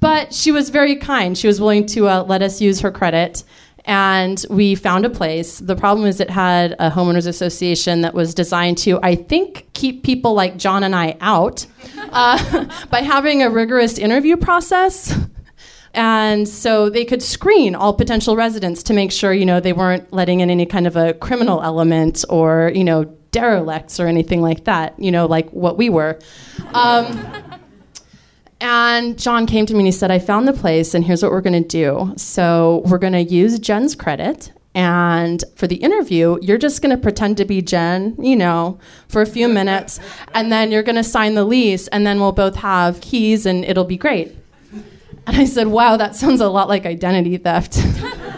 [0.00, 1.36] But she was very kind.
[1.38, 3.44] She was willing to uh, let us use her credit.
[3.84, 5.58] And we found a place.
[5.58, 10.04] The problem is, it had a homeowners association that was designed to, I think, keep
[10.04, 11.66] people like John and I out
[12.10, 15.18] uh, by having a rigorous interview process.
[15.94, 20.12] And so they could screen all potential residents to make sure, you know, they weren't
[20.12, 24.64] letting in any kind of a criminal element or, you know, derelicts or anything like
[24.64, 26.18] that, you know, like what we were.
[26.72, 27.51] Um,
[28.62, 31.32] and John came to me and he said, I found the place, and here's what
[31.32, 32.14] we're going to do.
[32.16, 34.52] So we're going to use Jen's credit.
[34.74, 39.20] And for the interview, you're just going to pretend to be Jen, you know, for
[39.20, 39.98] a few minutes.
[40.32, 43.64] And then you're going to sign the lease, and then we'll both have keys, and
[43.64, 44.34] it'll be great.
[45.26, 47.78] And I said, Wow, that sounds a lot like identity theft.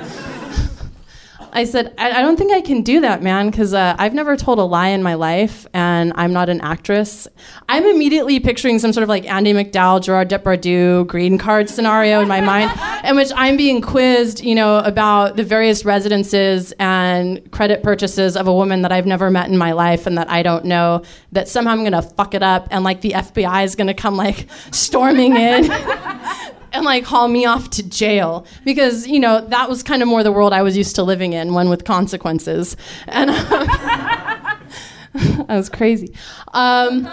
[1.54, 4.36] I said, I, I don't think I can do that, man, because uh, I've never
[4.36, 7.28] told a lie in my life, and I'm not an actress.
[7.68, 12.26] I'm immediately picturing some sort of like Andie MacDowell, Gerard Depardieu green card scenario in
[12.26, 12.72] my mind,
[13.04, 18.48] in which I'm being quizzed, you know, about the various residences and credit purchases of
[18.48, 21.02] a woman that I've never met in my life and that I don't know.
[21.30, 24.48] That somehow I'm gonna fuck it up, and like the FBI is gonna come like
[24.72, 25.70] storming in.
[26.74, 30.22] and like haul me off to jail because you know that was kind of more
[30.22, 33.36] the world I was used to living in, one with consequences, and um,
[35.14, 36.14] that was crazy.
[36.52, 37.08] Um,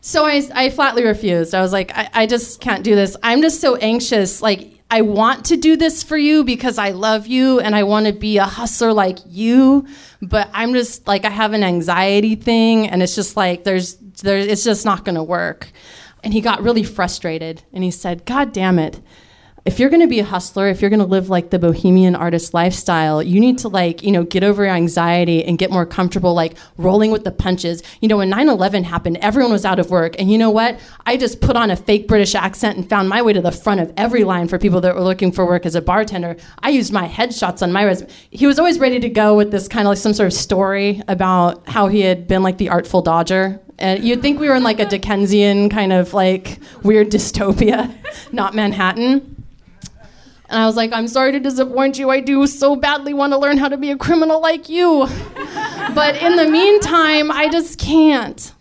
[0.00, 1.54] so I, I flatly refused.
[1.54, 3.14] I was like, I, I just can't do this.
[3.22, 4.40] I'm just so anxious.
[4.40, 8.06] Like I want to do this for you because I love you and I want
[8.06, 9.86] to be a hustler like you,
[10.22, 14.46] but I'm just like I have an anxiety thing, and it's just like there's there's
[14.46, 15.70] it's just not going to work.
[16.22, 19.00] And he got really frustrated and he said, God damn it.
[19.64, 22.14] If you're going to be a hustler, if you're going to live like the bohemian
[22.14, 25.84] artist lifestyle, you need to like, you know, get over your anxiety and get more
[25.84, 27.82] comfortable like rolling with the punches.
[28.00, 30.78] You know, when 9/11 happened, everyone was out of work, and you know what?
[31.06, 33.80] I just put on a fake British accent and found my way to the front
[33.80, 36.36] of every line for people that were looking for work as a bartender.
[36.60, 38.10] I used my headshots on my resume.
[38.30, 41.02] He was always ready to go with this kind of like some sort of story
[41.08, 44.64] about how he had been like the artful dodger and you'd think we were in
[44.64, 47.94] like a Dickensian kind of like weird dystopia,
[48.32, 49.37] not Manhattan.
[50.50, 52.10] And I was like, I'm sorry to disappoint you.
[52.10, 55.06] I do so badly want to learn how to be a criminal like you.
[55.94, 58.52] but in the meantime, I just can't.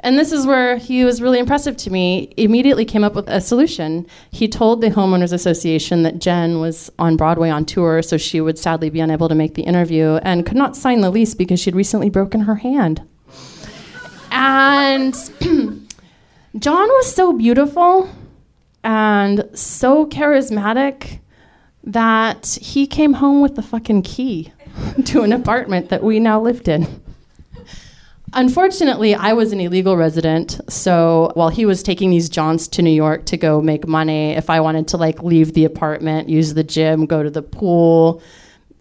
[0.00, 2.32] And this is where he was really impressive to me.
[2.36, 4.06] Immediately came up with a solution.
[4.30, 8.58] He told the homeowners association that Jen was on Broadway on tour, so she would
[8.58, 11.74] sadly be unable to make the interview and could not sign the lease because she'd
[11.74, 13.02] recently broken her hand.
[14.30, 15.14] And
[16.58, 18.08] John was so beautiful
[18.88, 21.18] and so charismatic
[21.84, 24.50] that he came home with the fucking key
[25.04, 26.86] to an apartment that we now lived in.
[28.32, 32.90] Unfortunately, I was an illegal resident, so while he was taking these jaunts to New
[32.90, 36.64] York to go make money, if I wanted to like leave the apartment, use the
[36.64, 38.22] gym, go to the pool,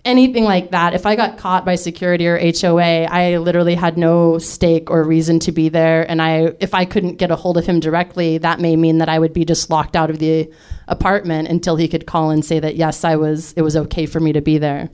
[0.08, 0.94] anything like that.
[0.94, 5.38] If I got caught by security or HOA, I literally had no stake or reason
[5.40, 6.10] to be there.
[6.10, 9.10] And I, if I couldn't get a hold of him directly, that may mean that
[9.10, 10.52] I would be just locked out of the
[10.88, 13.54] apartment until he could call and say that yes, I was.
[13.54, 14.90] It was okay for me to be there.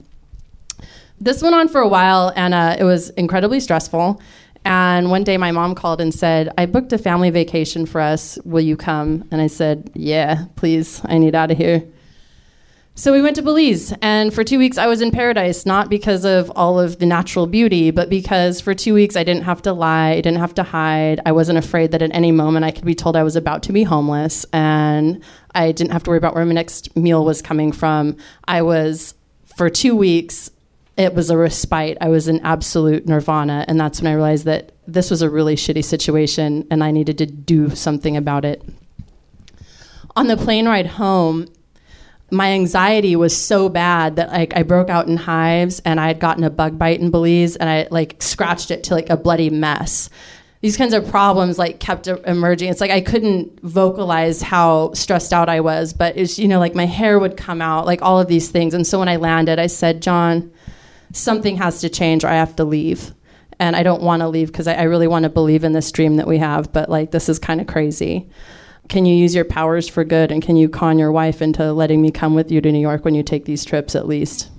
[1.20, 4.20] This went on for a while, and uh, it was incredibly stressful.
[4.64, 8.38] And one day my mom called and said, I booked a family vacation for us.
[8.44, 9.28] Will you come?
[9.30, 11.02] And I said, Yeah, please.
[11.04, 11.84] I need out of here.
[12.96, 16.24] So we went to Belize, and for two weeks I was in paradise, not because
[16.24, 19.72] of all of the natural beauty, but because for two weeks I didn't have to
[19.72, 21.20] lie, I didn't have to hide.
[21.26, 23.72] I wasn't afraid that at any moment I could be told I was about to
[23.72, 25.20] be homeless, and
[25.56, 28.16] I didn't have to worry about where my next meal was coming from.
[28.44, 29.14] I was,
[29.56, 30.52] for two weeks,
[30.96, 31.98] it was a respite.
[32.00, 35.56] I was in absolute nirvana, and that's when I realized that this was a really
[35.56, 38.62] shitty situation, and I needed to do something about it.
[40.14, 41.48] On the plane ride home,
[42.30, 46.20] my anxiety was so bad that like I broke out in hives and I had
[46.20, 49.50] gotten a bug bite in Belize and I like scratched it to like a bloody
[49.50, 50.08] mess.
[50.64, 52.70] these kinds of problems like kept emerging.
[52.70, 56.74] It's like I couldn't vocalize how stressed out I was, but it's you know like
[56.74, 58.72] my hair would come out, like all of these things.
[58.72, 60.50] And so when I landed, I said, John,
[61.12, 63.12] something has to change, or I have to leave.
[63.58, 65.92] And I don't want to leave because I, I really want to believe in this
[65.92, 68.26] dream that we have, but like this is kind of crazy.
[68.88, 72.02] Can you use your powers for good, and can you con your wife into letting
[72.02, 74.50] me come with you to New York when you take these trips at least?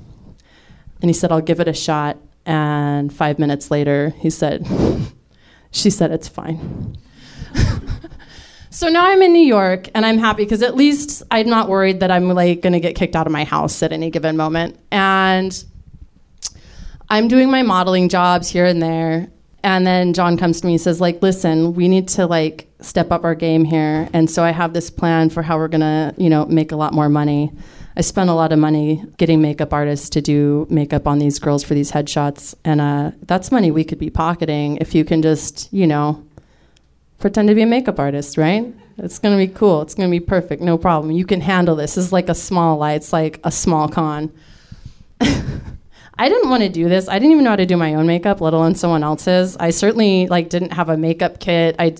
[1.01, 2.17] And he said, I'll give it a shot.
[2.45, 4.67] And five minutes later, he said,
[5.75, 6.95] She said, It's fine.
[8.69, 11.99] so now I'm in New York and I'm happy because at least I'm not worried
[11.99, 14.79] that I'm like going to get kicked out of my house at any given moment.
[14.89, 15.63] And
[17.09, 19.27] I'm doing my modeling jobs here and there.
[19.65, 23.11] And then John comes to me and says, like, listen, we need to like step
[23.11, 24.07] up our game here.
[24.13, 26.93] And so I have this plan for how we're gonna, you know, make a lot
[26.93, 27.51] more money.
[27.97, 31.63] I spent a lot of money getting makeup artists to do makeup on these girls
[31.63, 32.53] for these headshots.
[32.63, 36.23] And uh, that's money we could be pocketing if you can just, you know,
[37.17, 38.71] pretend to be a makeup artist, right?
[38.99, 39.81] It's gonna be cool.
[39.81, 40.61] It's gonna be perfect.
[40.61, 41.11] No problem.
[41.11, 41.95] You can handle this.
[41.95, 42.93] This is like a small lie.
[42.93, 44.31] It's like a small con.
[46.17, 47.09] I didn't want to do this.
[47.09, 49.57] I didn't even know how to do my own makeup, let alone someone else's.
[49.57, 51.75] I certainly like didn't have a makeup kit.
[51.77, 51.95] I,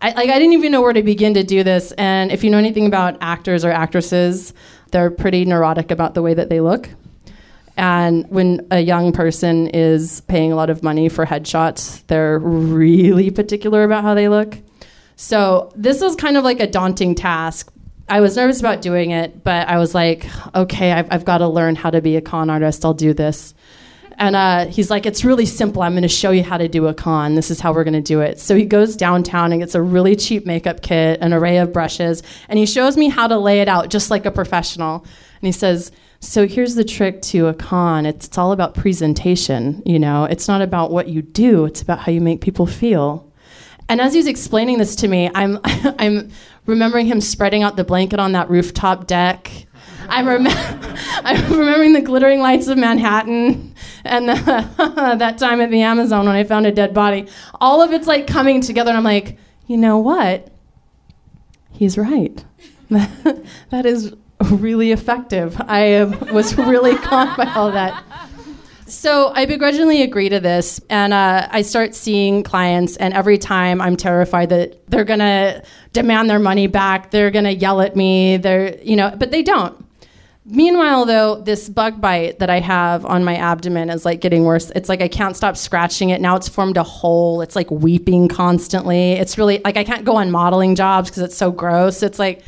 [0.00, 1.92] I like I didn't even know where to begin to do this.
[1.92, 4.54] And if you know anything about actors or actresses,
[4.92, 6.88] they're pretty neurotic about the way that they look.
[7.76, 13.30] And when a young person is paying a lot of money for headshots, they're really
[13.30, 14.58] particular about how they look.
[15.16, 17.72] So this was kind of like a daunting task.
[18.10, 21.48] I was nervous about doing it, but I was like, okay, I've, I've got to
[21.48, 22.84] learn how to be a con artist.
[22.84, 23.54] I'll do this.
[24.18, 25.80] And uh, he's like, it's really simple.
[25.80, 27.36] I'm going to show you how to do a con.
[27.36, 28.40] This is how we're going to do it.
[28.40, 32.22] So he goes downtown and gets a really cheap makeup kit, an array of brushes,
[32.48, 35.06] and he shows me how to lay it out just like a professional.
[35.40, 39.82] And he says, so here's the trick to a con it's, it's all about presentation.
[39.86, 43.30] You know, it's not about what you do, it's about how you make people feel.
[43.88, 46.30] And as he's explaining this to me, I'm, I'm
[46.70, 49.66] remembering him spreading out the blanket on that rooftop deck.
[50.08, 54.34] I'm, rem- I'm remembering the glittering lights of Manhattan and the
[55.18, 57.26] that time at the Amazon when I found a dead body.
[57.60, 60.48] All of it's like coming together, and I'm like, you know what?
[61.72, 62.44] He's right.
[62.90, 64.14] that is
[64.50, 65.60] really effective.
[65.60, 68.02] I um, was really caught by all that.
[68.90, 73.80] So I begrudgingly agree to this, and uh, I start seeing clients, and every time
[73.80, 75.62] I'm terrified that they're gonna
[75.92, 79.86] demand their money back, they're gonna yell at me, they're you know, but they don't.
[80.44, 84.70] Meanwhile, though, this bug bite that I have on my abdomen is like getting worse.
[84.74, 86.20] It's like I can't stop scratching it.
[86.20, 87.42] Now it's formed a hole.
[87.42, 89.12] It's like weeping constantly.
[89.12, 92.02] It's really like I can't go on modeling jobs because it's so gross.
[92.02, 92.42] It's like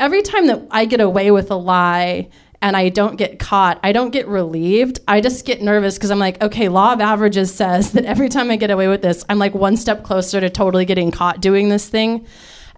[0.00, 2.28] every time that I get away with a lie
[2.62, 5.00] and I don't get caught, I don't get relieved.
[5.06, 8.50] I just get nervous because I'm like, okay, law of averages says that every time
[8.50, 11.68] I get away with this, I'm like one step closer to totally getting caught doing
[11.68, 12.26] this thing.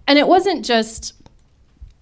[0.07, 1.13] And it wasn't just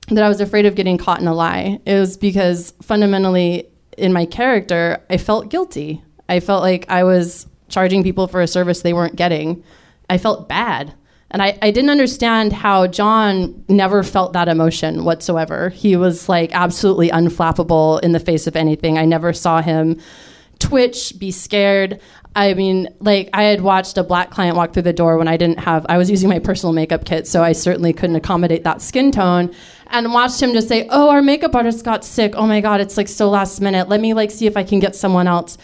[0.10, 1.80] that I was afraid of getting caught in a lie.
[1.86, 3.68] It was because fundamentally
[3.98, 6.02] in my character, I felt guilty.
[6.30, 9.64] I felt like I was charging people for a service they weren't getting.
[10.10, 10.94] I felt bad.
[11.30, 15.70] And I, I didn't understand how John never felt that emotion whatsoever.
[15.70, 18.98] He was like absolutely unflappable in the face of anything.
[18.98, 20.00] I never saw him
[20.60, 22.00] twitch, be scared.
[22.36, 25.38] I mean, like I had watched a black client walk through the door when I
[25.38, 28.82] didn't have, I was using my personal makeup kit, so I certainly couldn't accommodate that
[28.82, 29.54] skin tone.
[29.88, 32.34] And watched him just say, "Oh, our makeup artist got sick.
[32.36, 33.88] Oh my God, it's like so last minute.
[33.88, 35.58] Let me like see if I can get someone else."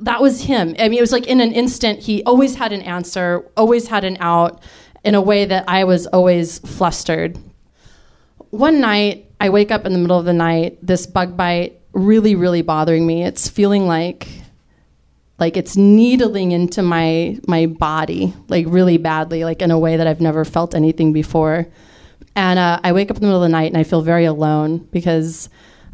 [0.00, 0.76] That was him.
[0.78, 2.00] I mean, it was like in an instant.
[2.00, 4.62] He always had an answer, always had an out,
[5.04, 7.38] in a way that I was always flustered.
[8.50, 10.78] One night, I wake up in the middle of the night.
[10.80, 13.24] This bug bite really, really bothering me.
[13.24, 14.28] It's feeling like
[15.38, 20.06] like it's needling into my my body like really badly like in a way that
[20.06, 21.66] i've never felt anything before
[22.36, 24.24] and uh, i wake up in the middle of the night and i feel very
[24.24, 25.48] alone because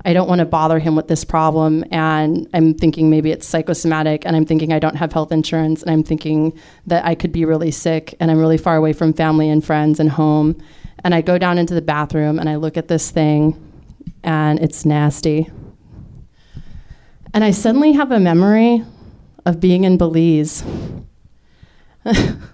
[0.04, 4.24] i don't want to bother him with this problem and i'm thinking maybe it's psychosomatic
[4.26, 7.44] and i'm thinking i don't have health insurance and i'm thinking that i could be
[7.44, 10.60] really sick and i'm really far away from family and friends and home.
[11.02, 13.58] And i go down into the bathroom and i look at this thing
[14.22, 15.50] and it's nasty.
[17.32, 18.84] And i suddenly have a memory
[19.46, 20.62] of being in Belize.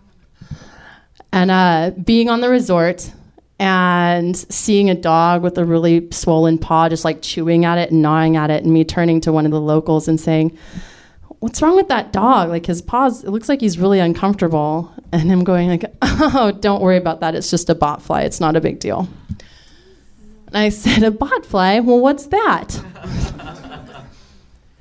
[1.36, 3.12] And uh, being on the resort
[3.58, 8.02] and seeing a dog with a really swollen paw just like chewing at it and
[8.02, 10.56] gnawing at it, and me turning to one of the locals and saying,
[11.40, 12.48] What's wrong with that dog?
[12.48, 14.92] Like his paws, it looks like he's really uncomfortable.
[15.12, 17.34] And him going like, Oh, don't worry about that.
[17.34, 18.22] It's just a bot fly.
[18.22, 19.08] It's not a big deal.
[20.48, 21.80] And I said, A bot fly?
[21.80, 22.80] Well, what's that?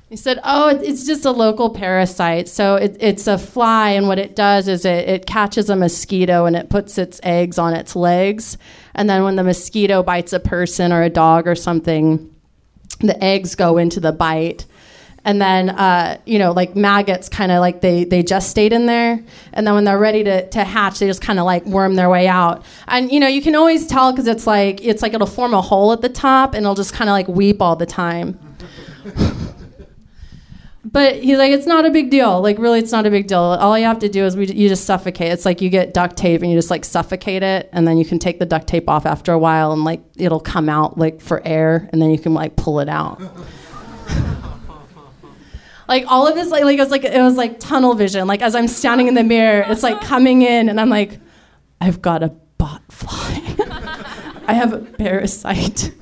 [0.08, 2.48] He said, "Oh, it's just a local parasite.
[2.48, 6.44] So it, it's a fly, and what it does is it, it catches a mosquito
[6.44, 8.56] and it puts its eggs on its legs,
[8.94, 12.32] and then when the mosquito bites a person or a dog or something,
[13.00, 14.64] the eggs go into the bite."
[15.24, 19.20] And then, uh, you know, like maggots kind of like they, they gestate in there.
[19.52, 22.08] And then when they're ready to, to hatch, they just kind of like worm their
[22.08, 22.64] way out.
[22.86, 25.60] And, you know, you can always tell because it's like, it's like it'll form a
[25.60, 28.38] hole at the top and it'll just kind of like weep all the time.
[30.96, 32.40] But he's like, it's not a big deal.
[32.40, 33.38] Like, really, it's not a big deal.
[33.38, 35.30] All you have to do is we, you just suffocate.
[35.30, 38.06] It's like you get duct tape and you just like suffocate it, and then you
[38.06, 41.20] can take the duct tape off after a while, and like it'll come out like
[41.20, 43.20] for air, and then you can like pull it out.
[45.86, 48.26] like all of this, like, like it was like it was like tunnel vision.
[48.26, 51.20] Like as I'm standing in the mirror, it's like coming in, and I'm like,
[51.78, 53.54] I've got a bot fly.
[54.46, 55.92] I have a parasite.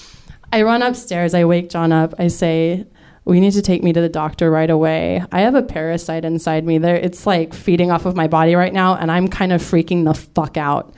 [0.52, 1.34] I run upstairs.
[1.34, 2.14] I wake John up.
[2.18, 2.84] I say,
[3.30, 5.24] "We need to take me to the doctor right away.
[5.30, 6.78] I have a parasite inside me.
[6.78, 10.04] There, it's like feeding off of my body right now, and I'm kind of freaking
[10.04, 10.92] the fuck out."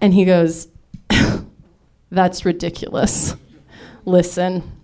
[0.00, 0.66] And he goes,
[2.10, 3.36] "That's ridiculous.
[4.04, 4.77] Listen."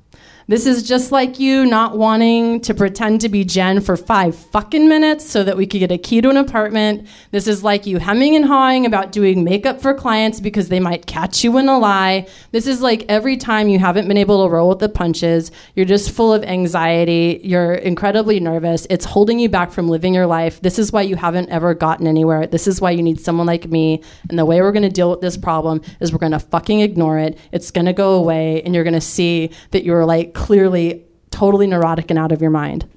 [0.46, 4.86] This is just like you not wanting to pretend to be Jen for five fucking
[4.86, 7.08] minutes so that we could get a key to an apartment.
[7.30, 11.06] This is like you hemming and hawing about doing makeup for clients because they might
[11.06, 12.28] catch you in a lie.
[12.50, 15.50] This is like every time you haven't been able to roll with the punches.
[15.74, 17.40] You're just full of anxiety.
[17.42, 18.86] You're incredibly nervous.
[18.90, 20.60] It's holding you back from living your life.
[20.60, 22.46] This is why you haven't ever gotten anywhere.
[22.46, 24.02] This is why you need someone like me.
[24.28, 26.80] And the way we're going to deal with this problem is we're going to fucking
[26.80, 27.38] ignore it.
[27.50, 31.66] It's going to go away, and you're going to see that you're like clearly totally
[31.66, 32.88] neurotic and out of your mind.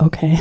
[0.00, 0.38] Okay.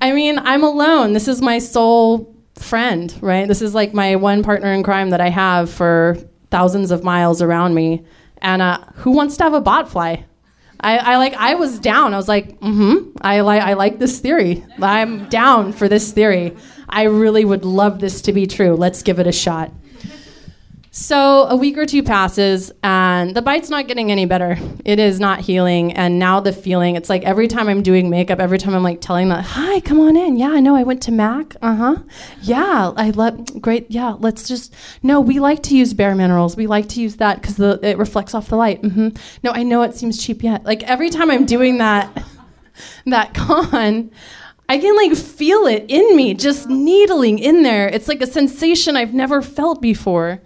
[0.00, 1.12] I mean, I'm alone.
[1.12, 3.46] This is my sole friend, right?
[3.46, 6.16] This is like my one partner in crime that I have for
[6.50, 8.04] thousands of miles around me.
[8.38, 10.24] And uh, who wants to have a bot fly?
[10.80, 11.34] I, I like.
[11.34, 12.12] I was down.
[12.12, 13.16] I was like, mm-hmm.
[13.20, 13.62] I like.
[13.62, 14.64] I like this theory.
[14.80, 16.56] I'm down for this theory.
[16.88, 18.74] I really would love this to be true.
[18.74, 19.72] Let's give it a shot.
[20.94, 24.58] So a week or two passes, and the bite's not getting any better.
[24.84, 26.96] It is not healing, and now the feeling.
[26.96, 30.00] It's like every time I'm doing makeup, every time I'm like telling them, "Hi, come
[30.00, 30.76] on in." Yeah, I know.
[30.76, 31.56] I went to Mac.
[31.62, 31.96] Uh huh.
[32.42, 33.62] Yeah, I love.
[33.62, 33.90] Great.
[33.90, 34.74] Yeah, let's just.
[35.02, 36.58] No, we like to use bare minerals.
[36.58, 38.84] We like to use that because it reflects off the light.
[38.84, 39.08] hmm
[39.42, 40.62] No, I know it seems cheap yet.
[40.66, 42.22] Like every time I'm doing that,
[43.06, 44.10] that con.
[44.68, 47.88] I can like feel it in me, just needling in there.
[47.88, 50.42] It's like a sensation I've never felt before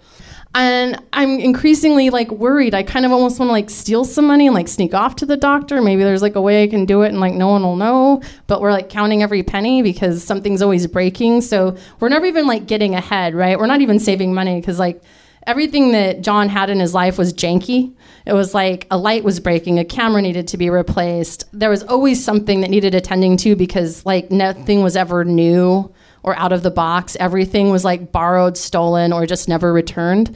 [0.57, 2.73] and I'm increasingly like worried.
[2.73, 5.25] I kind of almost want to like steal some money and like sneak off to
[5.25, 5.83] the doctor.
[5.83, 8.23] Maybe there's like a way I can do it and like no one will know.
[8.47, 11.41] But we're like counting every penny because something's always breaking.
[11.41, 13.59] So we're never even like getting ahead, right?
[13.59, 15.03] We're not even saving money because like
[15.45, 17.93] everything that John had in his life was janky.
[18.25, 21.45] It was like a light was breaking, a camera needed to be replaced.
[21.53, 25.93] There was always something that needed attending to because like nothing was ever new
[26.27, 27.15] or out of the box.
[27.19, 30.35] Everything was like borrowed, stolen, or just never returned.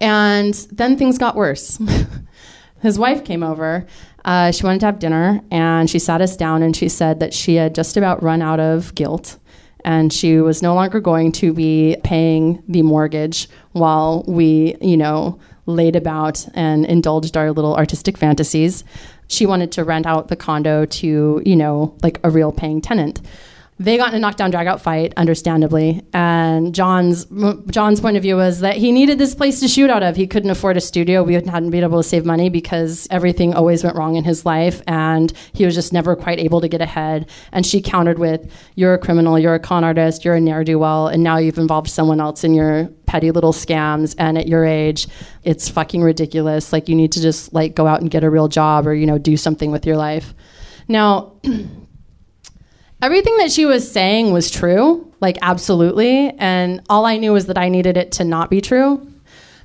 [0.00, 1.78] And then things got worse.
[2.82, 3.86] His wife came over.
[4.24, 7.32] Uh, she wanted to have dinner, and she sat us down and she said that
[7.32, 9.38] she had just about run out of guilt
[9.84, 15.38] and she was no longer going to be paying the mortgage while we, you know,
[15.64, 18.84] laid about and indulged our little artistic fantasies.
[19.28, 23.22] She wanted to rent out the condo to, you know, like a real paying tenant
[23.80, 26.02] they got in a knockdown drag out fight understandably.
[26.12, 27.24] And john's
[27.70, 30.16] john's point of view was that he needed this place to shoot out of.
[30.16, 31.22] He couldn't afford a studio.
[31.22, 34.82] We hadn't been able to save money because everything always went wrong in his life
[34.86, 37.30] and he was just never quite able to get ahead.
[37.52, 41.22] And she countered with you're a criminal you're a con artist you're a ne'er-do-well and
[41.22, 45.08] now you've involved someone else in your petty little scams and at your age
[45.42, 46.70] it's fucking ridiculous.
[46.70, 49.06] Like you need to just like go out and get a real job or you
[49.06, 50.34] know do something with your life.
[50.86, 51.32] Now
[53.02, 56.30] everything that she was saying was true, like absolutely.
[56.38, 59.06] And all I knew was that I needed it to not be true.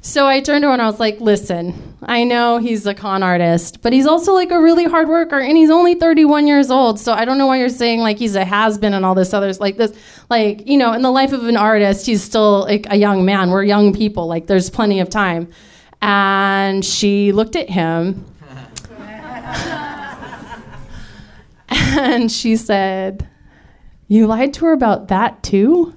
[0.02, 3.24] So I turned to her and I was like, listen, I know he's a con
[3.24, 7.00] artist, but he's also like a really hard worker and he's only 31 years old.
[7.00, 9.34] So I don't know why you're saying like he's a has been and all this
[9.34, 9.98] others like this.
[10.30, 13.50] Like, you know, in the life of an artist, he's still like a young man.
[13.50, 14.28] We're young people.
[14.28, 15.52] Like there's plenty of time.
[16.04, 18.26] And she looked at him
[21.98, 23.30] and she said,
[24.08, 25.94] You lied to her about that too?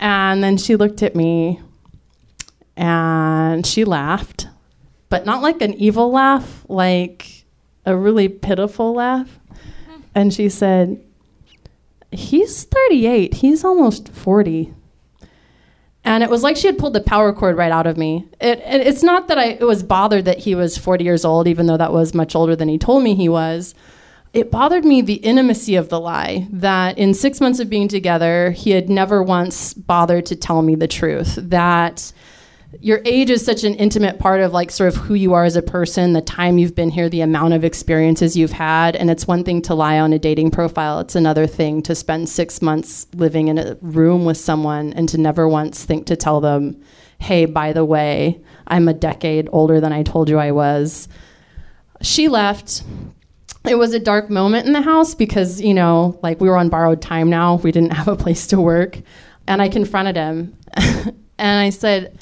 [0.00, 1.60] And then she looked at me
[2.76, 4.48] and she laughed,
[5.08, 7.44] but not like an evil laugh, like
[7.86, 9.38] a really pitiful laugh.
[10.14, 11.00] And she said,
[12.10, 14.74] He's 38, he's almost 40.
[16.04, 18.26] And it was like she had pulled the power cord right out of me.
[18.40, 21.46] It, it, it's not that I it was bothered that he was 40 years old,
[21.46, 23.74] even though that was much older than he told me he was.
[24.32, 28.50] It bothered me the intimacy of the lie that in six months of being together,
[28.50, 31.36] he had never once bothered to tell me the truth.
[31.36, 32.12] That
[32.80, 35.56] your age is such an intimate part of like sort of who you are as
[35.56, 38.96] a person, the time you've been here, the amount of experiences you've had.
[38.96, 42.28] And it's one thing to lie on a dating profile, it's another thing to spend
[42.28, 46.40] six months living in a room with someone and to never once think to tell
[46.40, 46.82] them,
[47.18, 51.08] hey, by the way, I'm a decade older than I told you I was.
[52.00, 52.82] She left.
[53.64, 56.68] It was a dark moment in the house because, you know, like we were on
[56.68, 57.56] borrowed time now.
[57.56, 58.98] We didn't have a place to work.
[59.46, 60.56] And I confronted him.
[61.38, 62.18] and I said,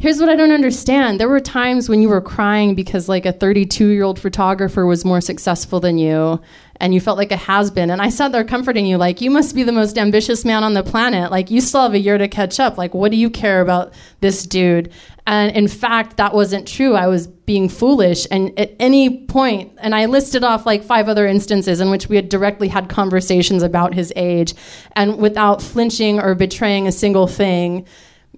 [0.00, 1.18] Here's what I don't understand.
[1.18, 5.04] There were times when you were crying because like a 32 year old photographer was
[5.04, 6.40] more successful than you
[6.76, 7.90] and you felt like a has been.
[7.90, 10.74] And I sat there comforting you, like, you must be the most ambitious man on
[10.74, 11.32] the planet.
[11.32, 12.78] Like, you still have a year to catch up.
[12.78, 14.92] Like, what do you care about this dude?
[15.26, 16.94] And in fact, that wasn't true.
[16.94, 18.28] I was being foolish.
[18.30, 22.14] And at any point, and I listed off like five other instances in which we
[22.14, 24.54] had directly had conversations about his age.
[24.92, 27.84] And without flinching or betraying a single thing,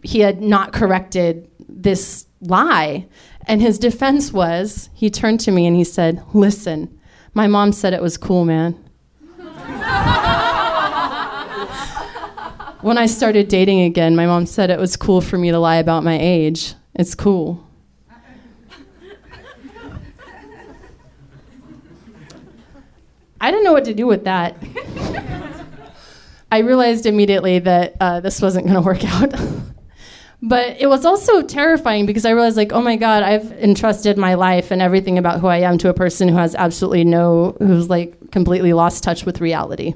[0.03, 3.07] he had not corrected this lie.
[3.47, 7.01] And his defense was he turned to me and he said, Listen,
[7.35, 8.73] my mom said it was cool, man.
[12.83, 15.77] when I started dating again, my mom said it was cool for me to lie
[15.77, 16.75] about my age.
[16.95, 17.67] It's cool.
[23.43, 24.57] I didn't know what to do with that.
[26.53, 29.33] I realized immediately that uh, this wasn't going to work out.
[30.43, 34.35] but it was also terrifying because I realized, like, oh my God, I've entrusted my
[34.35, 37.89] life and everything about who I am to a person who has absolutely no, who's
[37.91, 39.95] like completely lost touch with reality.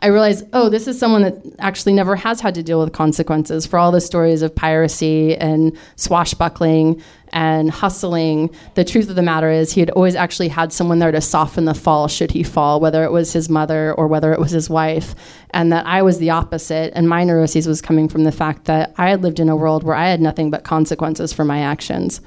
[0.00, 3.66] I realized, oh, this is someone that actually never has had to deal with consequences
[3.66, 8.50] for all the stories of piracy and swashbuckling and hustling.
[8.74, 11.64] The truth of the matter is, he had always actually had someone there to soften
[11.64, 14.68] the fall should he fall, whether it was his mother or whether it was his
[14.68, 15.14] wife.
[15.50, 16.92] And that I was the opposite.
[16.94, 19.82] And my neuroses was coming from the fact that I had lived in a world
[19.84, 22.20] where I had nothing but consequences for my actions.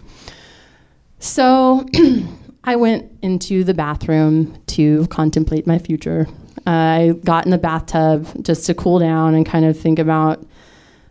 [1.19, 1.85] So
[2.63, 6.27] I went into the bathroom to contemplate my future.
[6.65, 10.43] I got in the bathtub just to cool down and kind of think about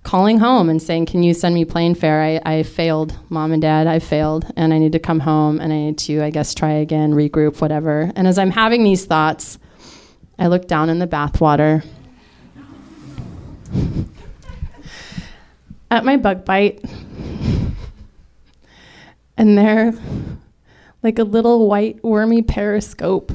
[0.03, 2.23] calling home and saying, Can you send me plane fare?
[2.23, 5.73] I, I failed, mom and dad, I failed, and I need to come home and
[5.73, 8.13] I need to, I guess, try again, regroup, whatever.
[8.15, 9.59] And as I'm having these thoughts,
[10.39, 11.85] I look down in the bathwater.
[15.91, 16.85] At my bug bite,
[19.37, 19.93] and there,
[21.03, 23.33] like a little white wormy periscope,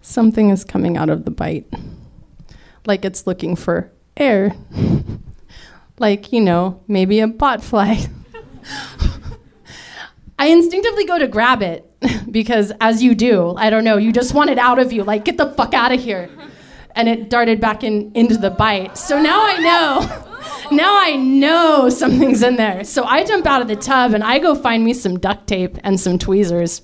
[0.00, 1.66] something is coming out of the bite.
[2.86, 4.54] Like it's looking for air.
[5.98, 8.10] like, you know, maybe a botfly.
[10.38, 11.86] I instinctively go to grab it
[12.30, 15.04] because, as you do, I don't know, you just want it out of you.
[15.04, 16.30] Like, get the fuck out of here.
[16.96, 18.96] And it darted back in, into the bite.
[18.96, 20.26] So now I know.
[20.72, 22.84] Now I know something's in there.
[22.84, 25.76] So I jump out of the tub and I go find me some duct tape
[25.84, 26.82] and some tweezers.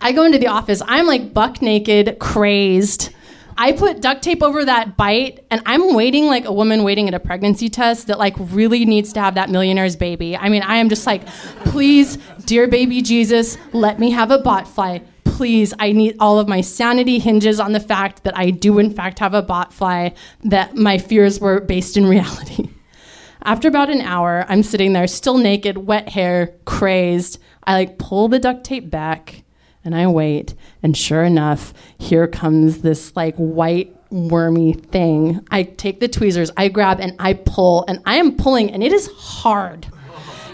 [0.00, 0.82] I go into the office.
[0.86, 3.10] I'm like buck naked, crazed.
[3.58, 7.14] I put duct tape over that bite, and I'm waiting like a woman waiting at
[7.14, 10.36] a pregnancy test that like really needs to have that millionaire's baby.
[10.36, 11.26] I mean, I am just like,
[11.64, 15.02] please, dear baby Jesus, let me have a botfly.
[15.24, 18.90] Please, I need all of my sanity hinges on the fact that I do in
[18.90, 20.14] fact have a botfly,
[20.44, 22.68] that my fears were based in reality.
[23.42, 27.38] After about an hour, I'm sitting there still naked, wet hair, crazed.
[27.64, 29.44] I like pull the duct tape back
[29.86, 35.46] and I wait, and sure enough, here comes this like white wormy thing.
[35.50, 38.92] I take the tweezers, I grab and I pull, and I am pulling, and it
[38.92, 39.86] is hard.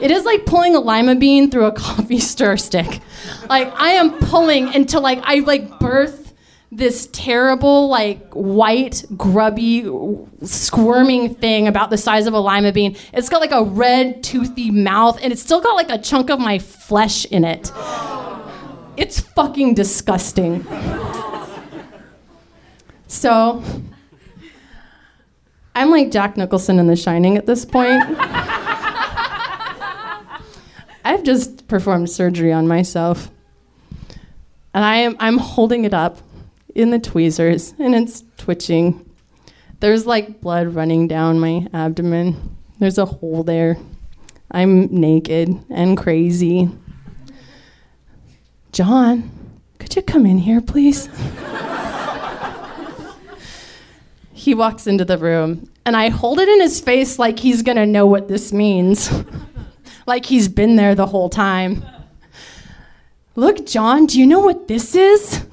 [0.01, 3.01] It is like pulling a lima bean through a coffee stir stick.
[3.49, 6.23] Like I am pulling until like I like birth
[6.75, 9.87] this terrible like white grubby
[10.43, 12.97] squirming thing about the size of a lima bean.
[13.13, 16.41] It's got like a red toothy mouth and it's still got like a chunk of
[16.41, 17.71] my flesh in it.
[18.97, 20.67] It's fucking disgusting.
[23.07, 23.63] so,
[25.75, 28.03] I'm like Jack Nicholson in The Shining at this point.
[31.05, 33.31] I've just performed surgery on myself.
[34.75, 36.19] And I am I'm holding it up
[36.75, 39.09] in the tweezers and it's twitching.
[39.81, 42.57] There's like blood running down my abdomen.
[42.79, 43.77] There's a hole there.
[44.51, 46.71] I'm naked and crazy.
[48.73, 49.31] John,
[49.79, 51.09] could you come in here, please?
[54.33, 57.85] he walks into the room And I hold it in his face like he's gonna
[57.85, 59.13] know what this means.
[60.07, 61.85] like he's been there the whole time.
[63.37, 65.45] Look, John, do you know what this is?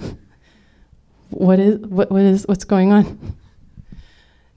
[1.30, 3.36] What is what, what is what's going on?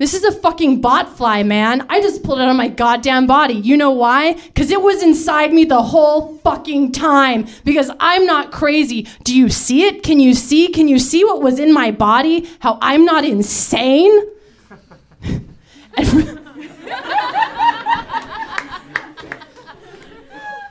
[0.02, 1.86] This is a fucking bot fly, man.
[1.88, 3.54] I just pulled it on my goddamn body.
[3.54, 4.32] You know why?
[4.32, 7.46] Because it was inside me the whole fucking time.
[7.62, 9.06] Because I'm not crazy.
[9.22, 10.02] Do you see it?
[10.02, 10.66] Can you see?
[10.66, 12.50] Can you see what was in my body?
[12.58, 14.10] How I'm not insane?
[15.22, 16.40] and, for,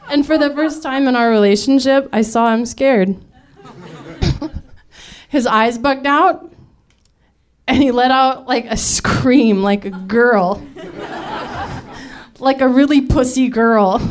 [0.10, 3.16] and for the first time in our relationship, I saw him scared.
[5.30, 6.51] His eyes bugged out
[7.72, 10.62] and he let out like a scream like a girl.
[12.38, 14.02] Like a really pussy girl.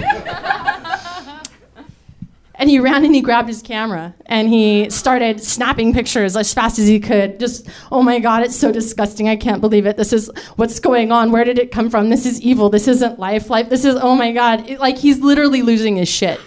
[2.54, 6.78] And he ran and he grabbed his camera and he started snapping pictures as fast
[6.78, 7.38] as he could.
[7.38, 9.28] Just oh my god it's so disgusting.
[9.28, 9.98] I can't believe it.
[9.98, 11.30] This is what's going on.
[11.30, 12.08] Where did it come from?
[12.08, 12.70] This is evil.
[12.70, 13.50] This isn't life.
[13.50, 14.68] Life this is oh my god.
[14.70, 16.40] It, like he's literally losing his shit.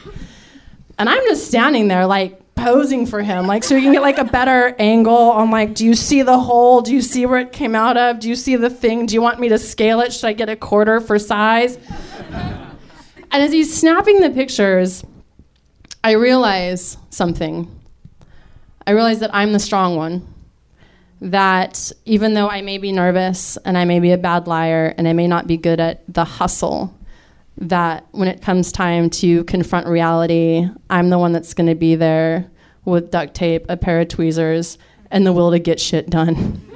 [0.98, 4.18] And i'm just standing there like posing for him, like so you can get like
[4.18, 6.82] a better angle on like, do you see the hole?
[6.82, 8.20] Do you see where it came out of?
[8.20, 9.06] Do you see the thing?
[9.06, 10.14] Do you want me to scale it?
[10.14, 11.78] Should I get a quarter for size?
[12.32, 15.04] and as he's snapping the pictures,
[16.06, 17.70] I realize something.
[18.88, 20.26] I realize that I'm the strong one.
[21.20, 25.08] That even though I may be nervous and I may be a bad liar and
[25.08, 26.98] I may not be good at the hustle,
[27.58, 31.96] that when it comes time to confront reality, I'm the one that's going to be
[31.96, 32.50] there
[32.86, 34.78] with duct tape, a pair of tweezers,
[35.12, 36.70] and the will to get shit done.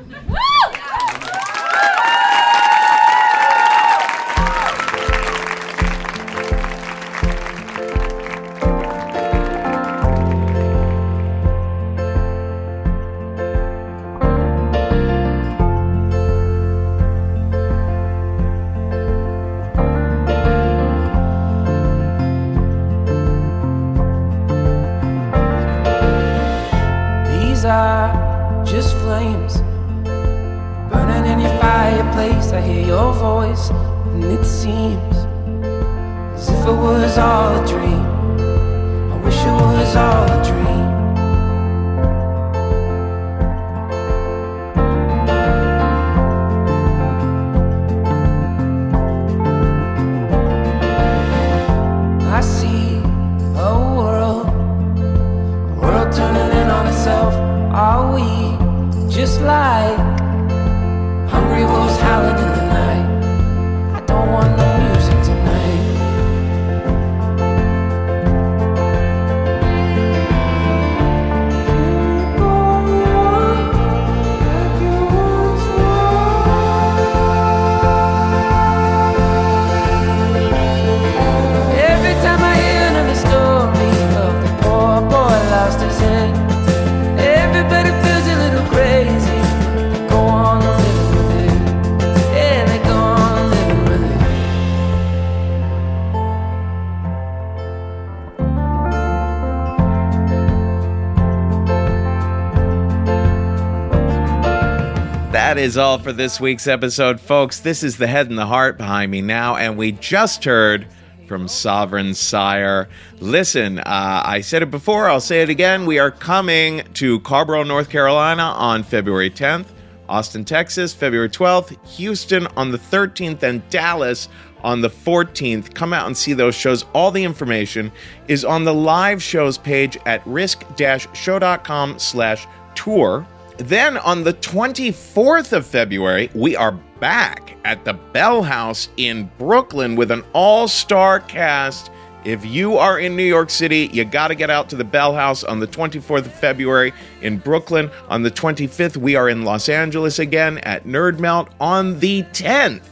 [105.68, 107.60] is all for this week's episode, folks.
[107.60, 110.88] This is the head and the heart behind me now, and we just heard
[111.28, 112.88] from Sovereign Syre.
[113.20, 113.84] Listen, uh,
[114.24, 115.86] I said it before, I'll say it again.
[115.86, 119.66] We are coming to Carrboro, North Carolina on February 10th,
[120.08, 124.30] Austin, Texas, February 12th, Houston on the 13th, and Dallas
[124.64, 125.74] on the 14th.
[125.74, 126.86] Come out and see those shows.
[126.94, 127.92] All the information
[128.30, 133.28] is on the live shows page at risk-show.com slash tour.
[133.58, 139.96] Then on the 24th of February, we are back at the Bell House in Brooklyn
[139.96, 141.90] with an all star cast.
[142.24, 145.16] If you are in New York City, you got to get out to the Bell
[145.16, 147.90] House on the 24th of February in Brooklyn.
[148.10, 151.18] On the 25th, we are in Los Angeles again at Nerd.
[151.60, 152.84] On the 10th,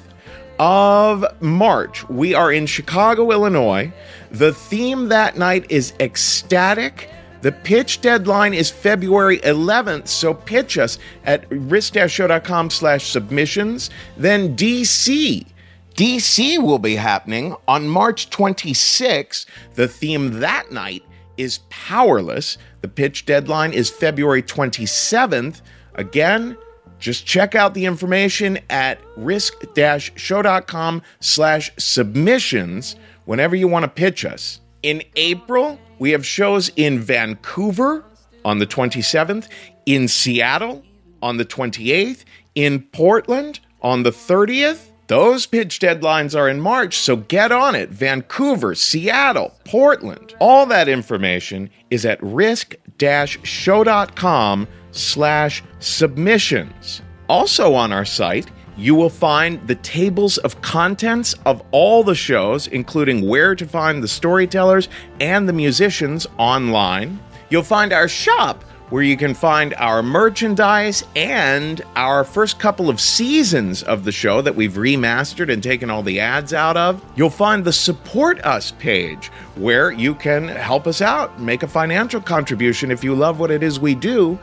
[0.60, 3.92] of March, we are in Chicago, Illinois.
[4.32, 7.10] The theme that night is ecstatic.
[7.46, 13.92] The pitch deadline is February 11th, so pitch us at risk-show.com slash submissions.
[14.18, 15.46] Then DC.
[15.94, 19.46] DC will be happening on March 26th.
[19.76, 21.04] The theme that night
[21.38, 22.58] is powerless.
[22.82, 25.62] The pitch deadline is February 27th.
[25.94, 26.58] Again,
[26.98, 32.96] just check out the information at risk-show.com slash submissions
[33.26, 34.62] whenever you want to pitch us.
[34.82, 38.06] In April, we have shows in Vancouver
[38.44, 39.48] on the 27th,
[39.86, 40.84] in Seattle
[41.22, 42.24] on the 28th,
[42.54, 44.92] in Portland on the 30th.
[45.08, 47.90] Those pitch deadlines are in March, so get on it.
[47.90, 50.34] Vancouver, Seattle, Portland.
[50.40, 52.78] All that information is at risk-show.com
[54.92, 57.02] slash submissions.
[57.30, 62.68] Also on our site, you will find the tables of contents of all the shows,
[62.68, 64.90] including where to find the storytellers
[65.20, 67.20] and the musicians online.
[67.50, 73.02] You'll find our shop, where you can find our merchandise and our first couple of
[73.02, 77.04] seasons of the show that we've remastered and taken all the ads out of.
[77.16, 82.22] You'll find the Support Us page, where you can help us out, make a financial
[82.22, 84.38] contribution if you love what it is we do.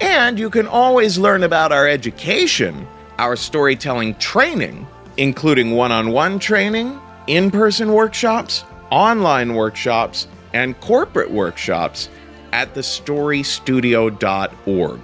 [0.00, 2.88] And you can always learn about our education,
[3.18, 4.86] our storytelling training,
[5.16, 12.10] including one on one training, in person workshops, online workshops, and corporate workshops
[12.52, 15.00] at thestorystudio.org.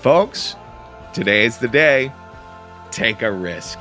[0.00, 0.56] Folks,
[1.12, 2.12] today is the day.
[2.90, 3.78] Take a risk.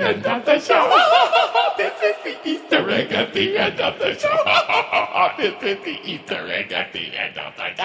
[0.00, 1.74] The end of the show.
[1.76, 4.28] this is the Easter egg at the end of the show.
[5.38, 7.79] this is the Easter egg at the end of the show.